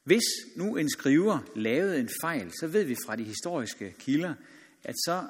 [0.05, 0.23] Hvis
[0.57, 4.35] nu en skriver lavede en fejl, så ved vi fra de historiske kilder,
[4.85, 5.23] at så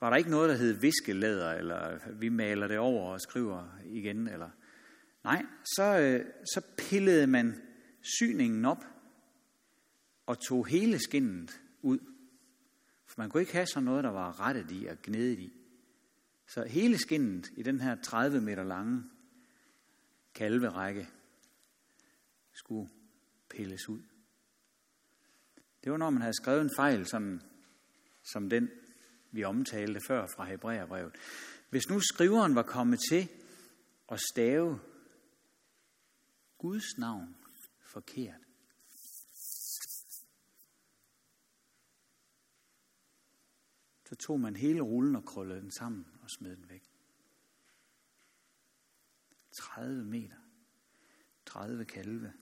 [0.00, 4.28] var der ikke noget, der hed viskelæder, eller vi maler det over og skriver igen.
[4.28, 4.50] Eller...
[5.24, 7.60] Nej, så, øh, så pillede man
[8.18, 8.84] syningen op
[10.26, 11.98] og tog hele skinnet ud.
[13.06, 15.57] For man kunne ikke have sådan noget, der var rettet i og gnedet i.
[16.48, 19.04] Så hele skinnet i den her 30 meter lange
[20.34, 21.08] kalverække
[22.52, 22.90] skulle
[23.50, 24.02] pilles ud.
[25.84, 27.40] Det var, når man havde skrevet en fejl, som,
[28.22, 28.70] som den,
[29.32, 31.14] vi omtalte før fra Hebræerbrevet.
[31.70, 33.28] Hvis nu skriveren var kommet til
[34.08, 34.80] at stave
[36.58, 37.36] Guds navn
[37.92, 38.47] forkert,
[44.08, 46.82] så tog man hele rullen og krøllede den sammen og smed den væk.
[49.52, 50.36] 30 meter.
[51.46, 52.32] 30 kalve.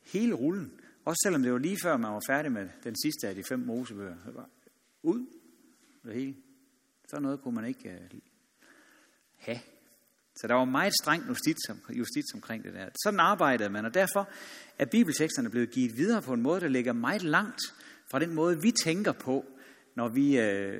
[0.00, 0.80] Hele rullen.
[1.04, 3.60] Også selvom det var lige før, man var færdig med den sidste af de fem
[3.60, 4.48] mosebøger.
[5.02, 5.26] ud.
[6.04, 6.36] Det hele.
[7.08, 8.18] Så noget kunne man ikke uh,
[9.36, 9.60] have.
[10.36, 12.88] Så der var meget streng justits, justits omkring det der.
[13.04, 14.28] Sådan arbejdede man, og derfor
[14.78, 17.60] er bibelteksterne blevet givet videre på en måde, der ligger meget langt
[18.10, 19.44] fra den måde, vi tænker på,
[19.94, 20.74] når vi øh,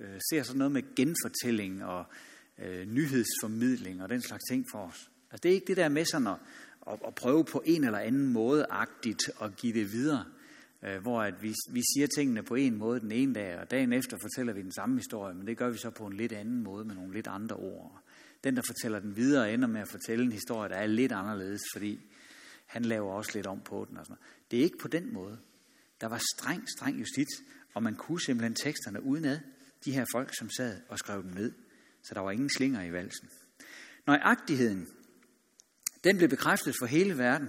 [0.00, 2.04] øh, ser sådan noget med genfortælling og
[2.58, 5.10] øh, nyhedsformidling og den slags ting for os.
[5.30, 6.36] Altså det er ikke det der med sådan at,
[6.86, 10.24] at, at prøve på en eller anden måde agtigt at give det videre,
[10.84, 13.92] øh, hvor at vi, vi siger tingene på en måde den ene dag, og dagen
[13.92, 16.62] efter fortæller vi den samme historie, men det gør vi så på en lidt anden
[16.62, 18.02] måde med nogle lidt andre ord.
[18.44, 21.60] Den, der fortæller den videre, ender med at fortælle en historie, der er lidt anderledes,
[21.74, 22.00] fordi
[22.66, 23.96] han laver også lidt om på den.
[23.96, 24.50] Og sådan noget.
[24.50, 25.38] Det er ikke på den måde.
[26.00, 27.42] Der var streng, streng justits,
[27.74, 29.38] og man kunne simpelthen teksterne udenad,
[29.84, 31.52] de her folk, som sad og skrev dem ned.
[32.02, 33.28] Så der var ingen slinger i valsen.
[34.06, 34.88] Nøjagtigheden,
[36.04, 37.48] den blev bekræftet for hele verden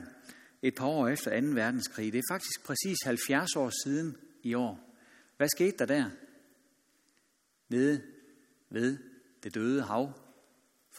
[0.61, 1.47] et par år efter 2.
[1.47, 2.13] verdenskrig.
[2.13, 4.97] Det er faktisk præcis 70 år siden i år.
[5.37, 6.09] Hvad skete der der?
[7.69, 8.01] Nede
[8.69, 8.97] ved
[9.43, 10.20] det døde hav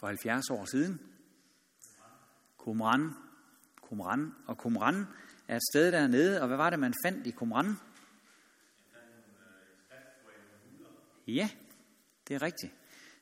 [0.03, 0.99] for 70 år siden.
[2.63, 3.11] Qumran.
[3.87, 4.31] Qumran.
[4.47, 5.05] Og Qumran
[5.47, 7.75] er et sted dernede, og hvad var det, man fandt i Qumran?
[11.27, 11.49] Ja,
[12.27, 12.73] det er rigtigt.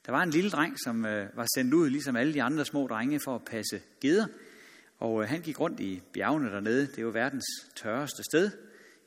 [0.05, 2.87] Der var en lille dreng, som øh, var sendt ud, ligesom alle de andre små
[2.87, 4.27] drenge, for at passe geder.
[4.99, 6.87] Og øh, han gik rundt i bjergene dernede.
[6.87, 8.51] Det er jo verdens tørreste sted.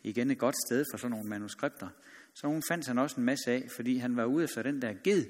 [0.02, 1.88] Igen et godt sted for sådan nogle manuskripter.
[2.34, 4.94] Så hun fandt han også en masse af, fordi han var ude efter den der
[5.04, 5.26] ged.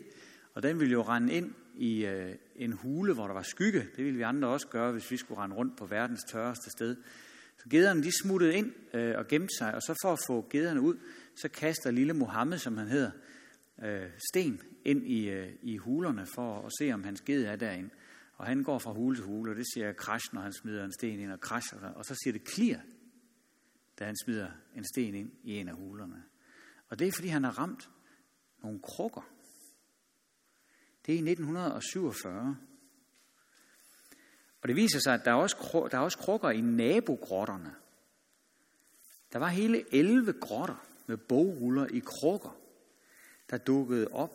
[0.55, 3.81] Og den ville jo rende ind i øh, en hule, hvor der var skygge.
[3.97, 6.97] Det ville vi andre også gøre, hvis vi skulle rende rundt på verdens tørreste sted.
[7.59, 10.81] Så gederne de smuttede ind øh, og gemte sig, og så for at få gederne
[10.81, 10.97] ud,
[11.37, 13.11] så kaster lille Mohammed, som han hedder,
[13.83, 17.91] øh, sten ind i, øh, i hulerne for at se, om hans ged er derinde.
[18.37, 20.93] Og han går fra hule til hule, og det siger krash, når han smider en
[20.93, 22.79] sten ind og crash, og så siger det klir,
[23.99, 26.23] da han smider en sten ind i en af hulerne.
[26.89, 27.91] Og det er, fordi han har ramt
[28.63, 29.31] nogle krukker.
[31.07, 32.57] Det er i 1947.
[34.63, 37.75] Og det viser sig, at der er også, der er også krukker i nabogrotterne.
[39.33, 42.61] Der var hele 11 grotter med bogruller i krukker,
[43.51, 44.31] der dukkede op.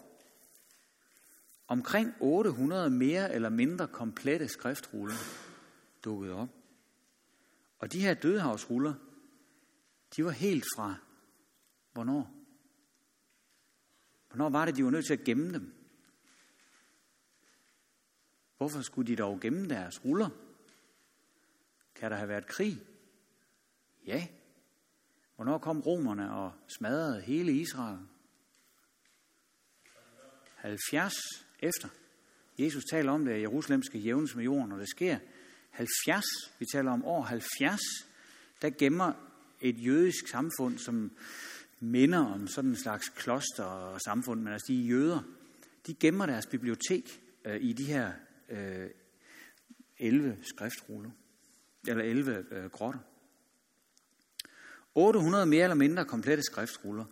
[1.68, 5.16] Omkring 800 mere eller mindre komplette skriftruller
[6.04, 6.50] dukkede op.
[7.80, 8.94] Og de her dødehavsruller,
[10.16, 10.96] de var helt fra
[11.94, 12.32] hvornår?
[14.28, 15.79] Hvornår var det, de var nødt til at gemme dem?
[18.60, 20.30] Hvorfor skulle de dog gemme deres ruller?
[21.96, 22.82] Kan der have været krig?
[24.06, 24.28] Ja.
[25.36, 28.00] Hvornår kom romerne og smadrede hele Israel?
[30.56, 31.14] 70
[31.60, 31.90] efter.
[32.60, 35.20] Jesus taler om det, at Jerusalem skal jævnes med jorden, og det sker
[35.70, 36.26] 70,
[36.60, 37.80] vi taler om år 70,
[38.62, 39.14] der gemmer
[39.62, 41.12] et jødisk samfund, som
[41.80, 45.22] minder om sådan en slags kloster og samfund, men altså de jøder,
[45.88, 48.12] de gemmer deres bibliotek øh, i de her
[48.50, 48.90] øh,
[49.98, 51.12] 11 skriftruller,
[51.88, 53.00] eller 11 øh, grotter.
[54.96, 57.06] 800 mere eller mindre komplette skriftruller.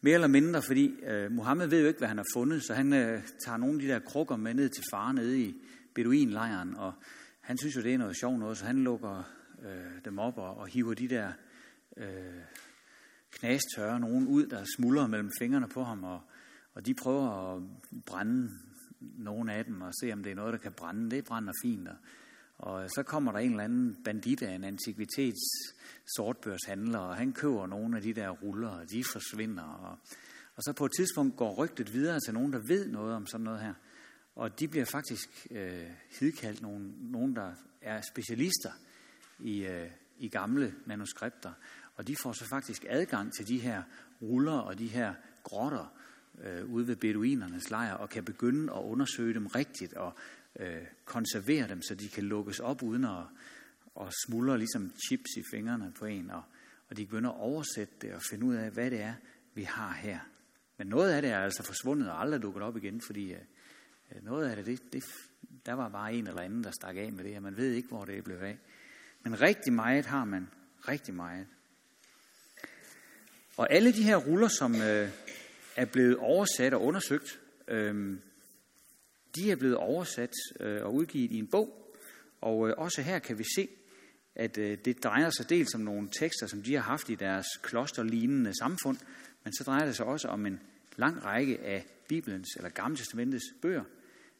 [0.00, 2.92] Mere eller mindre, fordi øh, Mohammed ved jo ikke, hvad han har fundet, så han
[2.92, 5.54] øh, tager nogle af de der krukker med ned til far nede i
[5.94, 6.92] Beduinlejren, og
[7.40, 9.22] han synes jo, det er noget sjovt noget, så han lukker
[9.62, 11.32] øh, dem op og, og hiver de der
[11.96, 12.42] øh,
[13.30, 16.20] knastørre nogen ud, der smuldrer mellem fingrene på ham, og,
[16.74, 17.62] og de prøver at
[18.06, 18.50] brænde
[19.00, 21.10] nogle af dem og se, om det er noget, der kan brænde.
[21.10, 21.88] Det brænder fint.
[21.88, 21.98] Og,
[22.58, 25.74] og så kommer der en eller anden bandit af en antikvitets
[26.16, 29.62] sortbørshandler, og han køber nogle af de der ruller, og de forsvinder.
[29.62, 29.98] Og,
[30.56, 33.44] og så på et tidspunkt går rygtet videre til nogen, der ved noget om sådan
[33.44, 33.74] noget her.
[34.34, 35.86] Og de bliver faktisk øh,
[36.20, 38.70] hidkaldt nogen, nogen, der er specialister
[39.38, 41.52] i, øh, i gamle manuskripter.
[41.96, 43.82] Og de får så faktisk adgang til de her
[44.22, 45.94] ruller og de her grotter,
[46.44, 50.14] øh, ude ved beduinernes lejr og kan begynde at undersøge dem rigtigt og
[50.60, 53.24] øh, konservere dem, så de kan lukkes op uden at,
[54.00, 56.30] at smuldre ligesom chips i fingrene på en.
[56.30, 56.42] Og,
[56.88, 59.14] og de begynder at oversætte det og finde ud af, hvad det er,
[59.54, 60.18] vi har her.
[60.78, 63.40] Men noget af det er altså forsvundet og aldrig dukket op igen, fordi øh,
[64.12, 65.04] øh noget af det, det, det,
[65.66, 67.40] der var bare en eller anden, der stak af med det her.
[67.40, 68.58] Man ved ikke, hvor det blev af.
[69.22, 70.50] Men rigtig meget har man.
[70.88, 71.46] Rigtig meget.
[73.56, 75.08] Og alle de her ruller, som, øh,
[75.76, 77.40] er blevet oversat og undersøgt.
[77.68, 78.20] Øhm,
[79.36, 81.96] de er blevet oversat øh, og udgivet i en bog,
[82.40, 83.68] og øh, også her kan vi se,
[84.34, 87.46] at øh, det drejer sig dels om nogle tekster, som de har haft i deres
[87.62, 88.98] klosterlignende samfund,
[89.44, 90.60] men så drejer det sig også om en
[90.96, 93.84] lang række af Bibelens eller Gamle Testamentets bøger.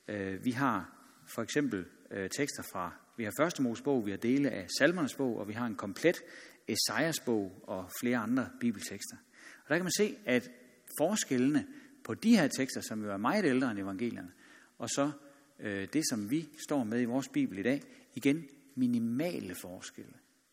[0.08, 4.50] Øh, vi har for eksempel øh, tekster fra, vi har første Mosebog, vi har dele
[4.50, 6.22] af Salmernes bog, og vi har en komplet
[6.68, 9.16] Esajas bog og flere andre bibeltekster.
[9.64, 10.50] Og der kan man se, at
[10.98, 11.66] forskellene
[12.04, 14.32] på de her tekster, som jo er meget ældre end evangelierne,
[14.78, 15.10] og så
[15.58, 17.82] øh, det, som vi står med i vores Bibel i dag,
[18.14, 20.12] igen minimale forskelle.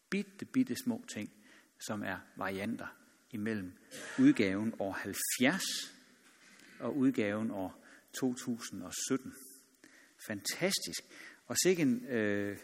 [0.10, 1.30] Bitte, bitte små ting,
[1.80, 2.88] som er varianter
[3.32, 3.74] imellem
[4.20, 5.62] udgaven år 70
[6.80, 9.34] og udgaven år 2017.
[10.28, 11.04] Fantastisk.
[11.48, 12.58] Og sikke en, øh,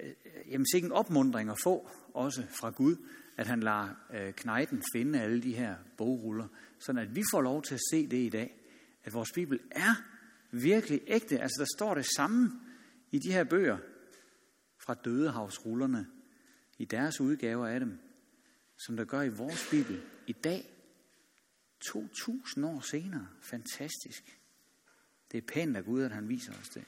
[0.00, 0.12] øh,
[0.46, 2.96] jamen, sikke en opmundring at få, også fra Gud,
[3.38, 6.48] at han lader øh, knejten finde alle de her bogruller,
[6.78, 8.60] sådan at vi får lov til at se det i dag,
[9.04, 9.94] at vores Bibel er
[10.50, 11.40] virkelig ægte.
[11.40, 12.60] Altså der står det samme
[13.10, 13.78] i de her bøger
[14.86, 16.06] fra dødehavsrullerne,
[16.78, 17.98] i deres udgaver af dem,
[18.76, 20.70] som der gør i vores Bibel i dag,
[21.80, 23.28] 2000 år senere.
[23.42, 24.40] Fantastisk.
[25.32, 26.84] Det er pænt af Gud, at han viser os det.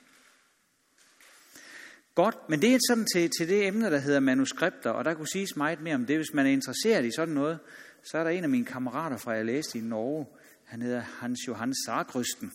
[2.14, 5.28] Godt, men det er sådan til, til det emne, der hedder manuskripter, og der kunne
[5.28, 6.16] siges meget mere om det.
[6.16, 7.58] Hvis man er interesseret i sådan noget,
[8.02, 10.26] så er der en af mine kammerater fra, jeg læste i Norge,
[10.64, 12.52] han hedder Hans Johan Sargrysten,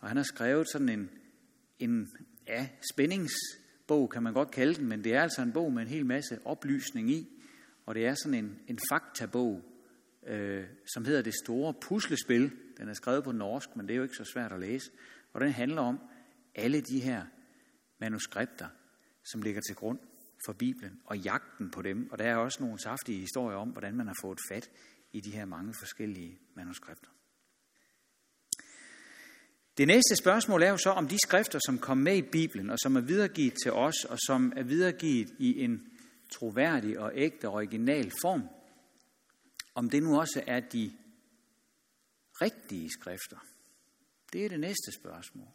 [0.00, 1.10] og han har skrevet sådan en,
[1.78, 2.08] en
[2.46, 5.88] ja, spændingsbog, kan man godt kalde den, men det er altså en bog med en
[5.88, 7.28] hel masse oplysning i,
[7.86, 9.62] og det er sådan en, en faktabog,
[10.26, 12.52] øh, som hedder Det Store Puslespil.
[12.78, 14.90] Den er skrevet på norsk, men det er jo ikke så svært at læse.
[15.32, 15.98] Og den handler om
[16.54, 17.22] alle de her
[18.00, 18.66] manuskripter,
[19.24, 19.98] som ligger til grund
[20.46, 22.10] for Bibelen, og jagten på dem.
[22.10, 24.70] Og der er også nogle saftige historier om, hvordan man har fået fat
[25.12, 27.08] i de her mange forskellige manuskripter.
[29.78, 32.78] Det næste spørgsmål er jo så, om de skrifter, som kom med i Bibelen, og
[32.78, 35.86] som er videregivet til os, og som er videregivet i en
[36.32, 38.48] troværdig og ægte original form,
[39.74, 40.92] om det nu også er de
[42.42, 43.38] rigtige skrifter.
[44.32, 45.48] Det er det næste spørgsmål.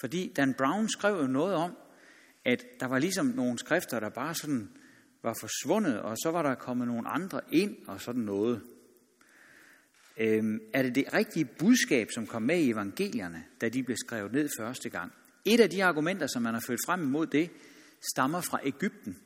[0.00, 1.76] Fordi Dan Brown skrev jo noget om,
[2.44, 4.70] at der var ligesom nogle skrifter, der bare sådan
[5.22, 8.62] var forsvundet, og så var der kommet nogle andre ind og sådan noget.
[10.18, 14.32] Øhm, er det det rigtige budskab, som kom med i evangelierne, da de blev skrevet
[14.32, 15.12] ned første gang?
[15.44, 17.50] Et af de argumenter, som man har ført frem imod det,
[18.12, 19.16] stammer fra Ægypten.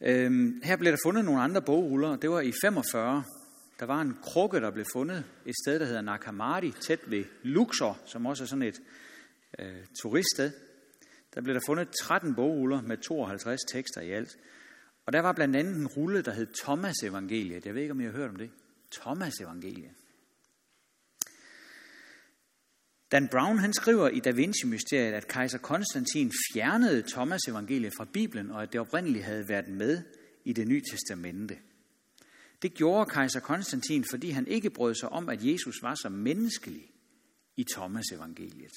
[0.00, 2.16] Øhm, her blev der fundet nogle andre bogruller.
[2.16, 3.24] Det var i 45.
[3.80, 7.98] Der var en krukke, der blev fundet et sted, der hedder Nakamadi, tæt ved Luxor,
[8.06, 8.80] som også er sådan et
[9.58, 10.52] øh, turiststed.
[11.34, 14.36] Der blev der fundet 13 bogruller med 52 tekster i alt.
[15.06, 17.66] Og der var blandt andet en rulle, der hed Thomas Evangeliet.
[17.66, 18.50] Jeg ved ikke, om I har hørt om det.
[18.92, 19.90] Thomas Evangeliet.
[23.12, 28.50] Dan Brown han skriver i Da Vinci-mysteriet, at kejser Konstantin fjernede Thomas evangeliet fra Bibelen,
[28.50, 30.02] og at det oprindeligt havde været med
[30.44, 31.58] i det nye testamente.
[32.62, 36.92] Det gjorde kejser Konstantin, fordi han ikke brød sig om, at Jesus var så menneskelig
[37.56, 38.72] i Thomas evangeliet.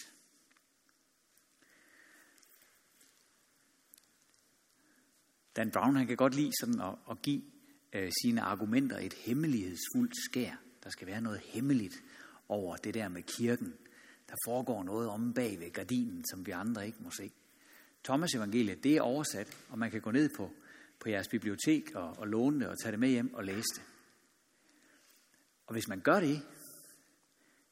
[5.57, 7.41] Dan Brown han kan godt lide sådan at, at give
[7.93, 10.55] øh, sine argumenter et hemmelighedsfuldt skær.
[10.83, 11.95] Der skal være noget hemmeligt
[12.49, 13.73] over det der med kirken,
[14.29, 17.31] der foregår noget om bag ved gardinen, som vi andre ikke må se.
[18.03, 20.51] Thomas evangeliet, det er oversat, og man kan gå ned på,
[20.99, 23.83] på jeres bibliotek og, og låne det og tage det med hjem og læse det.
[25.67, 26.41] Og hvis man gør det,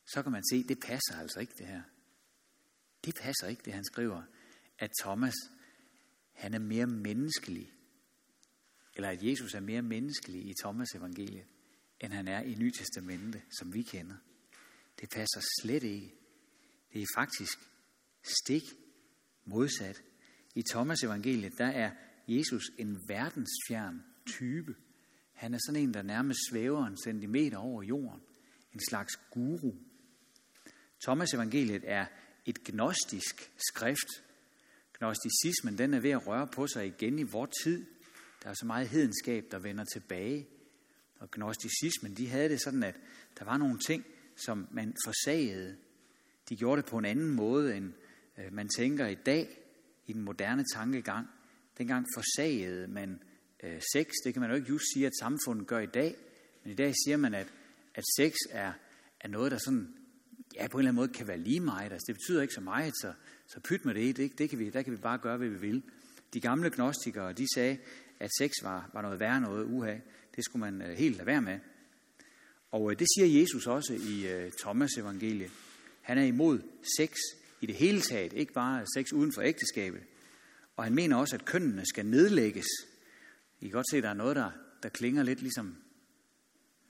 [0.06, 1.82] så kan man se, det passer altså ikke det her.
[3.06, 4.22] Det passer ikke, det han skriver,
[4.80, 5.36] at Thomas,
[6.36, 7.72] han er mere menneskelig,
[8.96, 11.46] eller at Jesus er mere menneskelig i Thomas evangeliet,
[12.00, 14.16] end han er i Nytestamentet, som vi kender.
[15.02, 16.14] Det passer slet ikke.
[16.94, 17.58] Det er faktisk
[18.24, 18.64] stik
[19.46, 20.04] modsat.
[20.56, 21.92] I Thomas evangeliet, der er
[22.28, 24.76] Jesus en verdensfjern type.
[25.34, 28.22] Han er sådan en, der nærmest svæver en centimeter over jorden.
[28.74, 29.74] En slags guru.
[31.04, 32.06] Thomas evangeliet er
[32.46, 34.25] et gnostisk skrift.
[35.06, 37.86] Gnosticismen den er ved at røre på sig igen i vor tid.
[38.44, 40.48] Der er så meget hedenskab, der vender tilbage.
[41.20, 42.96] Og gnosticismen, de havde det sådan, at
[43.40, 45.78] der var nogle ting, som man forsagede.
[46.50, 47.94] De gjorde det på en anden måde, end
[48.38, 49.60] øh, man tænker i dag
[50.08, 51.28] i den moderne tankegang.
[51.78, 53.22] Dengang forsagede man
[53.64, 54.08] øh, sex.
[54.26, 56.16] Det kan man jo ikke just sige, at samfundet gør i dag.
[56.64, 57.54] Men i dag siger man, at,
[57.96, 58.74] at sex er,
[59.20, 59.96] er noget, der sådan,
[60.56, 61.92] ja, på en eller anden måde kan være lige meget.
[61.92, 63.14] Altså, det betyder ikke så meget, så,
[63.48, 64.18] så pyt med det.
[64.18, 65.84] det, det kan vi, der kan vi bare gøre, hvad vi vil.
[66.34, 67.78] De gamle gnostikere, de sagde,
[68.20, 69.96] at sex var, var noget værre noget uha.
[70.36, 71.60] Det skulle man øh, helt lade være med.
[72.72, 75.52] Og øh, det siger Jesus også i øh, Thomas evangeliet.
[76.02, 76.60] Han er imod
[76.98, 77.16] sex
[77.62, 80.02] i det hele taget, ikke bare sex uden for ægteskabet.
[80.76, 82.66] Og han mener også, at kønnene skal nedlægges.
[83.60, 84.52] I kan godt se, at der er noget, der,
[84.84, 85.76] der klinger lidt ligesom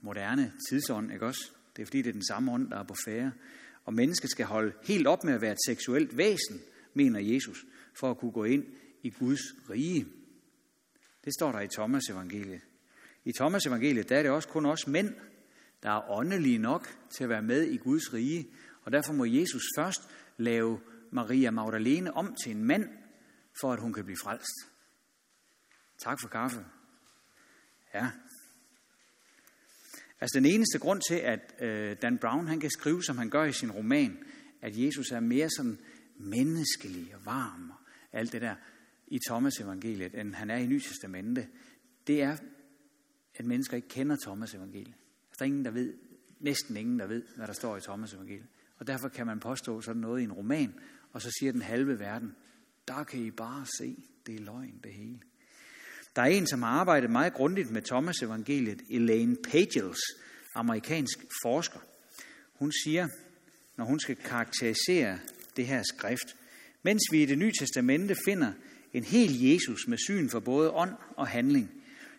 [0.01, 1.51] moderne tidsånd, ikke også?
[1.75, 3.31] Det er fordi, det er den samme ånd, der er på færre.
[3.85, 6.61] Og mennesket skal holde helt op med at være et seksuelt væsen,
[6.93, 7.65] mener Jesus,
[7.99, 8.65] for at kunne gå ind
[9.03, 10.07] i Guds rige.
[11.25, 12.61] Det står der i Thomas evangeliet.
[13.25, 15.15] I Thomas evangeliet, der er det også kun os mænd,
[15.83, 18.47] der er åndelige nok til at være med i Guds rige.
[18.81, 20.01] Og derfor må Jesus først
[20.37, 20.79] lave
[21.11, 22.89] Maria Magdalene om til en mand,
[23.61, 24.53] for at hun kan blive frelst.
[25.97, 26.65] Tak for kaffe.
[27.93, 28.11] Ja.
[30.21, 33.43] Altså den eneste grund til, at øh, Dan Brown han kan skrive, som han gør
[33.43, 34.17] i sin roman,
[34.61, 35.79] at Jesus er mere sådan
[36.17, 37.77] menneskelig og varm og
[38.13, 38.55] alt det der
[39.07, 41.47] i Thomas evangeliet, end han er i Nye Testamente,
[42.07, 42.37] det er,
[43.35, 44.95] at mennesker ikke kender Thomas evangeliet.
[45.29, 45.93] Altså, der er ingen, der ved,
[46.39, 48.47] næsten ingen, der ved, hvad der står i Thomas evangeliet.
[48.77, 50.73] Og derfor kan man påstå sådan noget i en roman,
[51.11, 52.35] og så siger den halve verden,
[52.87, 55.19] der kan I bare se, det er løgn det hele.
[56.15, 59.99] Der er en, som har arbejdet meget grundigt med Thomas evangeliet, Elaine Pagels,
[60.55, 61.79] amerikansk forsker.
[62.53, 63.07] Hun siger,
[63.77, 65.19] når hun skal karakterisere
[65.55, 66.35] det her skrift,
[66.83, 68.51] mens vi i det nye testamente finder
[68.93, 71.71] en hel Jesus med syn for både ånd og handling,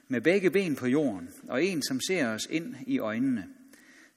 [0.08, 3.48] med begge ben på jorden, og en, som ser os ind i øjnene,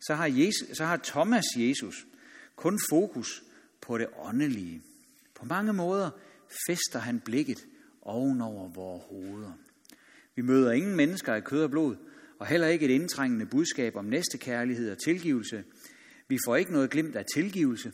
[0.01, 2.05] så har, Jesus, så har Thomas Jesus
[2.55, 3.43] kun fokus
[3.81, 4.81] på det åndelige.
[5.35, 6.09] På mange måder
[6.67, 7.65] fester han blikket
[8.01, 9.53] ovenover vores hoveder.
[10.39, 11.95] Vi møder ingen mennesker af kød og blod,
[12.39, 15.63] og heller ikke et indtrængende budskab om næstekærlighed og tilgivelse.
[16.27, 17.91] Vi får ikke noget glimt af tilgivelse,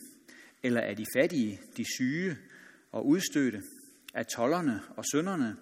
[0.62, 2.36] eller af de fattige, de syge
[2.92, 3.62] og udstødte,
[4.14, 5.56] af tollerne og sønderne,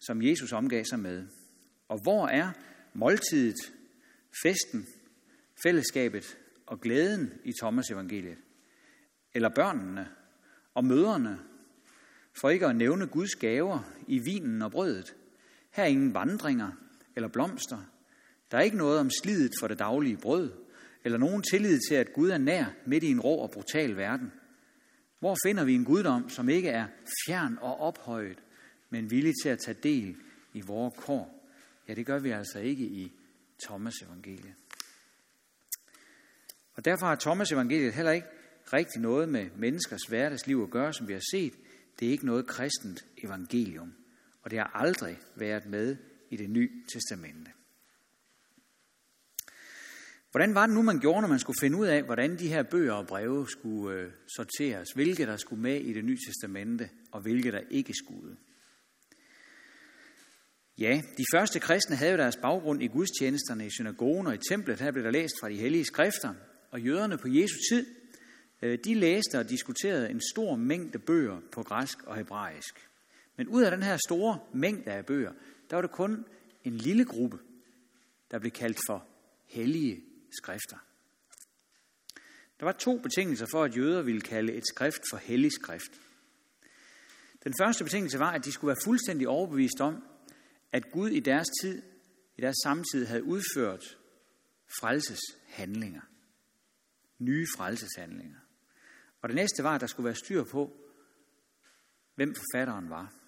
[0.00, 1.26] som Jesus omgav sig med.
[1.88, 2.52] Og hvor er
[2.94, 3.72] måltidet,
[4.42, 4.86] festen,
[5.62, 8.38] fællesskabet og glæden i Thomas evangeliet?
[9.34, 10.08] Eller børnene
[10.74, 11.38] og møderne,
[12.40, 15.14] for ikke at nævne Guds gaver i vinen og brødet.
[15.70, 16.70] Her er ingen vandringer
[17.16, 17.78] eller blomster.
[18.50, 20.52] Der er ikke noget om slidet for det daglige brød,
[21.04, 24.32] eller nogen tillid til, at Gud er nær midt i en rå og brutal verden.
[25.18, 26.86] Hvor finder vi en guddom, som ikke er
[27.26, 28.42] fjern og ophøjet,
[28.90, 30.16] men villig til at tage del
[30.52, 31.48] i vores kår?
[31.88, 33.12] Ja, det gør vi altså ikke i
[33.66, 34.54] Thomas evangeliet.
[36.74, 38.26] Og derfor har Thomas evangeliet heller ikke
[38.72, 41.54] rigtig noget med menneskers hverdagsliv at gøre, som vi har set.
[42.00, 43.94] Det er ikke noget kristent evangelium,
[44.42, 45.96] og det har aldrig været med
[46.30, 47.50] i det nye testamente.
[50.30, 52.62] Hvordan var det nu, man gjorde, når man skulle finde ud af, hvordan de her
[52.62, 54.88] bøger og breve skulle øh, sorteres?
[54.94, 58.36] Hvilke der skulle med i det nye testamente, og hvilke der ikke skulle?
[60.78, 64.80] Ja, de første kristne havde jo deres baggrund i gudstjenesterne i synagogen og i templet.
[64.80, 66.34] Her blev der læst fra de hellige skrifter.
[66.70, 67.86] Og jøderne på Jesu tid,
[68.62, 72.89] øh, de læste og diskuterede en stor mængde bøger på græsk og hebraisk.
[73.40, 75.32] Men ud af den her store mængde af bøger,
[75.70, 76.24] der var det kun
[76.64, 77.38] en lille gruppe,
[78.30, 79.06] der blev kaldt for
[79.46, 80.76] hellige skrifter.
[82.60, 86.00] Der var to betingelser for, at jøder ville kalde et skrift for hellig skrift.
[87.44, 90.04] Den første betingelse var, at de skulle være fuldstændig overbevist om,
[90.72, 91.82] at Gud i deres tid,
[92.36, 93.98] i deres samtid, havde udført
[94.80, 96.02] frelseshandlinger.
[97.18, 98.38] Nye frelseshandlinger.
[99.22, 100.76] Og det næste var, at der skulle være styr på,
[102.14, 103.19] hvem forfatteren var.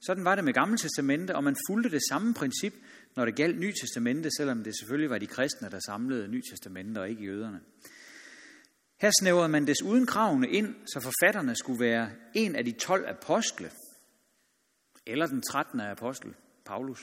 [0.00, 2.74] Sådan var det med Gamle Testamente, og man fulgte det samme princip,
[3.16, 6.98] når det galt Ny Testamente, selvom det selvfølgelig var de kristne, der samlede Ny Testamente
[6.98, 7.60] og ikke jøderne.
[9.00, 13.70] Her snævrede man desuden kravene ind, så forfatterne skulle være en af de 12 apostle,
[15.06, 15.80] eller den 13.
[15.80, 16.34] apostel,
[16.64, 17.00] Paulus,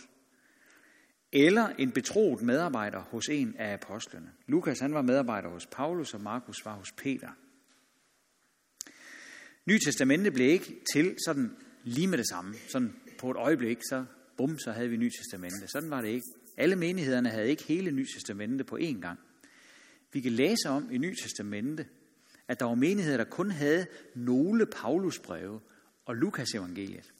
[1.31, 4.31] eller en betroet medarbejder hos en af apostlene.
[4.47, 7.29] Lukas han var medarbejder hos Paulus, og Markus var hos Peter.
[9.65, 11.57] Ny Testamente blev ikke til sådan
[11.87, 12.55] lige med det samme.
[12.67, 14.05] Sådan på et øjeblik, så
[14.37, 15.67] bum, så havde vi Ny Testamente.
[15.67, 16.27] Sådan var det ikke.
[16.57, 19.19] Alle menighederne havde ikke hele Ny Testamente på én gang.
[20.13, 21.87] Vi kan læse om i Ny Testamente,
[22.47, 25.59] at der var menigheder, der kun havde nogle Paulusbreve
[26.05, 27.13] og Lukas evangeliet.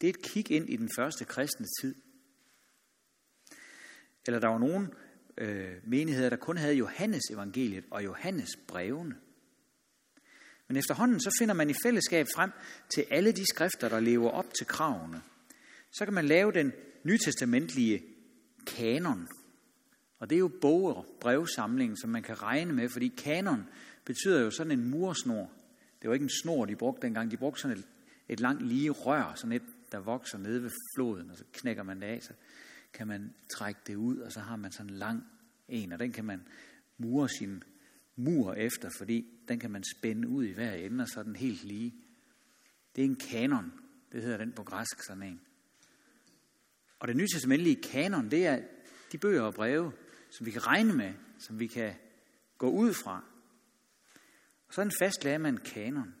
[0.00, 1.94] Det er et kig ind i den første kristne tid.
[4.26, 4.88] Eller der var nogle
[5.38, 9.14] øh, menigheder, der kun havde Johannes evangeliet og Johannes brevene.
[10.68, 12.50] Men efterhånden så finder man i fællesskab frem
[12.94, 15.22] til alle de skrifter, der lever op til kravene.
[15.92, 16.72] Så kan man lave den
[17.04, 18.02] nytestamentlige
[18.66, 19.28] kanon.
[20.18, 23.68] Og det er jo bog- og brevsamlingen, som man kan regne med, fordi kanon
[24.04, 25.50] betyder jo sådan en mursnor.
[26.02, 27.30] Det var ikke en snor, de brugte dengang.
[27.30, 27.84] De brugte sådan et,
[28.28, 29.62] et langt lige rør, sådan et,
[29.92, 32.32] der vokser nede ved floden, og så knækker man det af, så
[32.92, 35.24] kan man trække det ud, og så har man sådan en lang
[35.68, 36.42] en, og den kan man
[36.98, 37.62] mure sin
[38.16, 41.36] mur efter, fordi den kan man spænde ud i hver ende, og så er den
[41.36, 41.94] helt lige.
[42.96, 43.72] Det er en kanon.
[44.12, 45.40] Det hedder den på græsk, sådan en.
[46.98, 48.62] Og det nye testamentlige kanon, det er
[49.12, 49.92] de bøger og breve,
[50.30, 51.94] som vi kan regne med, som vi kan
[52.58, 53.24] gå ud fra.
[54.68, 56.14] Og sådan fastlagde man kanon.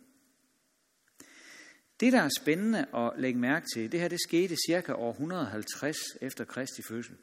[2.00, 5.96] Det, der er spændende at lægge mærke til, det her det skete cirka år 150
[6.20, 7.16] efter Kristi fødsel.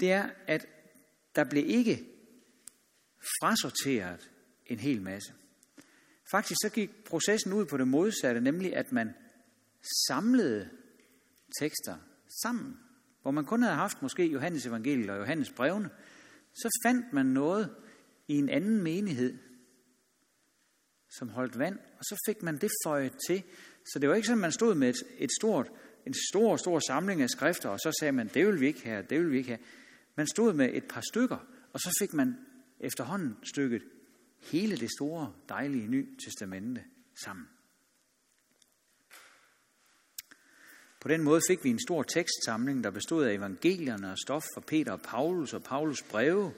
[0.00, 0.66] det er, at
[1.36, 2.04] der blev ikke
[3.40, 4.30] frasorteret
[4.66, 5.32] en hel masse.
[6.30, 9.14] Faktisk så gik processen ud på det modsatte, nemlig at man
[10.08, 10.70] samlede
[11.60, 11.96] tekster
[12.42, 12.78] sammen.
[13.22, 15.90] Hvor man kun havde haft måske Johannes evangeliet og Johannes brevene,
[16.54, 17.74] så fandt man noget
[18.28, 19.38] i en anden menighed,
[21.10, 23.42] som holdt vand, og så fik man det føjet til.
[23.92, 25.70] Så det var ikke sådan, at man stod med et, et stort,
[26.06, 29.06] en stor, stor samling af skrifter, og så sagde man, det vil vi ikke have,
[29.10, 29.64] det vil vi ikke have.
[30.16, 32.36] Man stod med et par stykker, og så fik man
[32.82, 33.82] efterhånden stykket
[34.40, 36.84] hele det store, dejlige Nye Testamente
[37.24, 37.48] sammen.
[41.00, 44.60] På den måde fik vi en stor tekstsamling, der bestod af evangelierne og stof fra
[44.60, 46.52] Peter og Paulus og Paulus breve.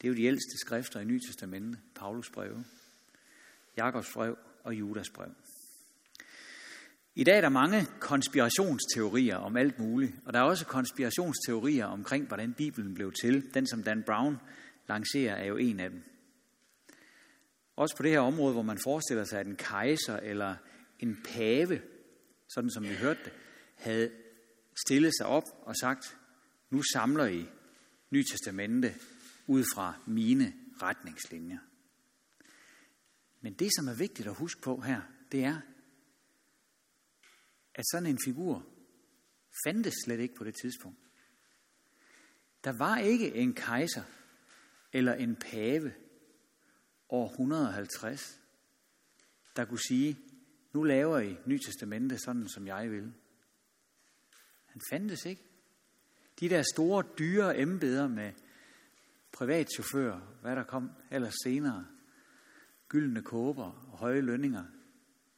[0.00, 2.64] Det er jo de ældste skrifter i Nye Testamente, Paulus breve,
[3.76, 5.30] Jakobs brev og Judas brev.
[7.14, 12.26] I dag er der mange konspirationsteorier om alt muligt, og der er også konspirationsteorier omkring,
[12.26, 13.54] hvordan Bibelen blev til.
[13.54, 14.36] Den, som Dan Brown
[14.88, 16.02] lancerer, er jo en af dem.
[17.76, 20.56] Også på det her område, hvor man forestiller sig, at en kejser eller
[20.98, 21.82] en pave,
[22.54, 23.32] sådan som vi hørte det,
[23.76, 24.12] havde
[24.86, 26.18] stillet sig op og sagt,
[26.70, 27.46] nu samler I
[28.10, 28.94] Ny Testamente
[29.46, 31.58] ud fra mine retningslinjer.
[33.40, 35.00] Men det, som er vigtigt at huske på her,
[35.32, 35.60] det er,
[37.74, 38.66] at sådan en figur
[39.66, 40.98] fandtes slet ikke på det tidspunkt.
[42.64, 44.02] Der var ikke en kejser
[44.92, 45.92] eller en pave
[47.08, 48.40] år 150,
[49.56, 50.18] der kunne sige,
[50.72, 53.12] nu laver I Ny Testamente sådan, som jeg vil.
[54.66, 55.42] Han fandtes ikke.
[56.40, 58.32] De der store, dyre embeder med
[59.32, 61.86] privatchauffører, hvad der kom ellers senere,
[62.88, 64.64] gyldne kåber og høje lønninger,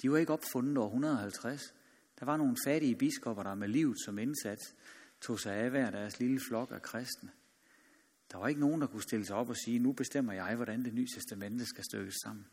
[0.03, 1.75] de var ikke opfundet år 150.
[2.21, 4.75] Der var nogle fattige biskopper, der med livet som indsats
[5.21, 7.31] tog sig af hver deres lille flok af kristne.
[8.35, 10.85] Der var ikke nogen, der kunne stille sig op og sige, nu bestemmer jeg, hvordan
[10.85, 12.47] det nye testamente skal stykkes sammen.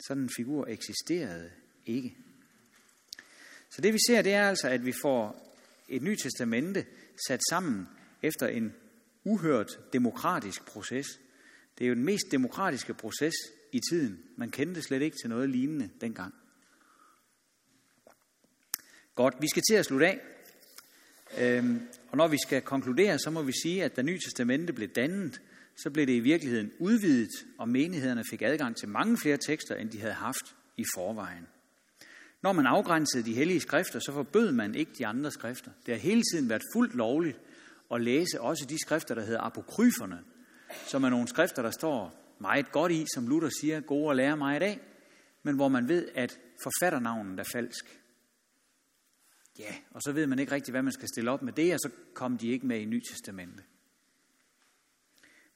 [0.00, 1.50] Sådan en figur eksisterede
[1.86, 2.16] ikke.
[3.70, 5.54] Så det vi ser, det er altså, at vi får
[5.88, 6.86] et nyt testamente
[7.28, 7.88] sat sammen
[8.22, 8.74] efter en
[9.24, 11.06] uhørt demokratisk proces.
[11.78, 13.34] Det er jo den mest demokratiske proces
[13.72, 14.22] i tiden.
[14.36, 16.34] Man kendte slet ikke til noget lignende dengang.
[19.14, 20.35] Godt, vi skal til at slutte af.
[21.38, 24.88] Øhm, og når vi skal konkludere, så må vi sige, at da Nye Testamente blev
[24.88, 25.40] dannet,
[25.76, 29.90] så blev det i virkeligheden udvidet, og menighederne fik adgang til mange flere tekster, end
[29.90, 31.46] de havde haft i forvejen.
[32.42, 35.70] Når man afgrænsede de hellige skrifter, så forbød man ikke de andre skrifter.
[35.86, 37.38] Det har hele tiden været fuldt lovligt
[37.94, 40.18] at læse også de skrifter, der hedder apokryferne,
[40.86, 44.36] som er nogle skrifter, der står meget godt i, som Luther siger, gode at lære
[44.36, 44.80] mig i dag,
[45.42, 48.00] men hvor man ved, at forfatternavnet er falsk.
[49.58, 51.80] Ja, og så ved man ikke rigtig, hvad man skal stille op med det, og
[51.80, 53.62] så kom de ikke med i Ny Testamente.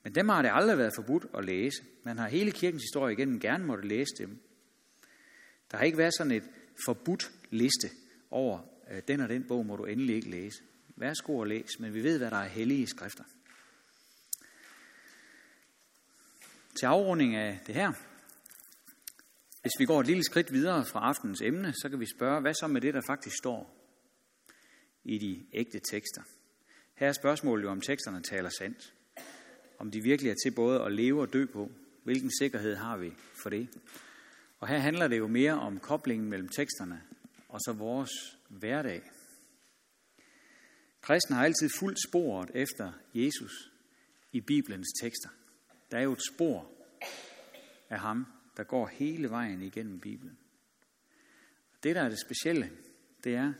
[0.02, 1.82] Men dem har det aldrig været forbudt at læse.
[2.04, 4.42] Man har hele kirkens historie igennem gerne måtte læse dem.
[5.70, 6.44] Der har ikke været sådan et
[6.84, 7.88] forbudt liste
[8.30, 10.62] over, øh, den og den bog må du endelig ikke læse.
[10.96, 13.24] Værsgo at læse, men vi ved, hvad der er hellige skrifter.
[16.78, 17.92] Til afrunding af det her,
[19.62, 22.54] hvis vi går et lille skridt videre fra aftenens emne, så kan vi spørge, hvad
[22.54, 23.79] så med det, der faktisk står
[25.04, 26.22] i de ægte tekster.
[26.94, 28.94] Her er spørgsmålet jo, om teksterne taler sandt.
[29.78, 31.70] Om de virkelig er til både at leve og dø på.
[32.04, 33.68] Hvilken sikkerhed har vi for det?
[34.58, 37.02] Og her handler det jo mere om koblingen mellem teksterne
[37.48, 38.10] og så vores
[38.48, 39.02] hverdag.
[41.00, 43.72] Kristen har altid fuldt sporet efter Jesus
[44.32, 45.28] i Bibelens tekster.
[45.90, 46.70] Der er jo et spor
[47.90, 48.26] af ham,
[48.56, 50.38] der går hele vejen igennem Bibelen.
[51.82, 52.70] Det, der er det specielle,
[53.24, 53.52] det er,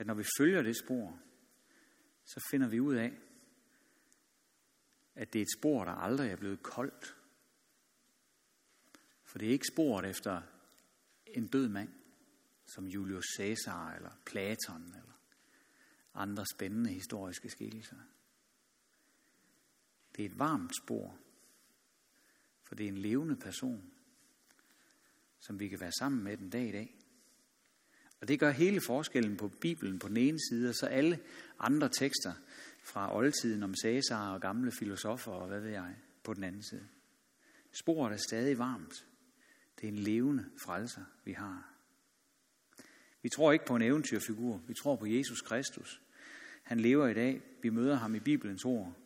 [0.00, 1.20] at når vi følger det spor,
[2.24, 3.18] så finder vi ud af,
[5.14, 7.16] at det er et spor, der aldrig er blevet koldt.
[9.24, 10.42] For det er ikke sporet efter
[11.26, 11.92] en død mand,
[12.66, 15.20] som Julius Caesar eller Platon eller
[16.14, 18.00] andre spændende historiske skikkelser.
[20.16, 21.18] Det er et varmt spor,
[22.62, 23.92] for det er en levende person,
[25.38, 26.99] som vi kan være sammen med den dag i dag.
[28.20, 31.18] Og det gør hele forskellen på Bibelen på den ene side, og så alle
[31.58, 32.32] andre tekster
[32.82, 36.86] fra oldtiden om Cæsar og gamle filosofer og hvad ved jeg, på den anden side.
[37.72, 39.06] Sporet er stadig varmt.
[39.80, 41.70] Det er en levende frelser, vi har.
[43.22, 44.60] Vi tror ikke på en eventyrfigur.
[44.66, 46.02] Vi tror på Jesus Kristus.
[46.62, 47.42] Han lever i dag.
[47.62, 48.96] Vi møder ham i Bibelens ord.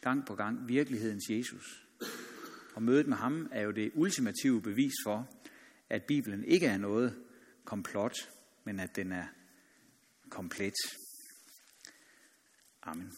[0.00, 0.68] Gang på gang.
[0.68, 1.86] Virkelighedens Jesus.
[2.74, 5.28] Og mødet med ham er jo det ultimative bevis for,
[5.90, 7.16] at Bibelen ikke er noget
[7.64, 8.14] komplot,
[8.64, 9.26] men at den er
[10.30, 10.74] komplet.
[12.82, 13.12] Amen.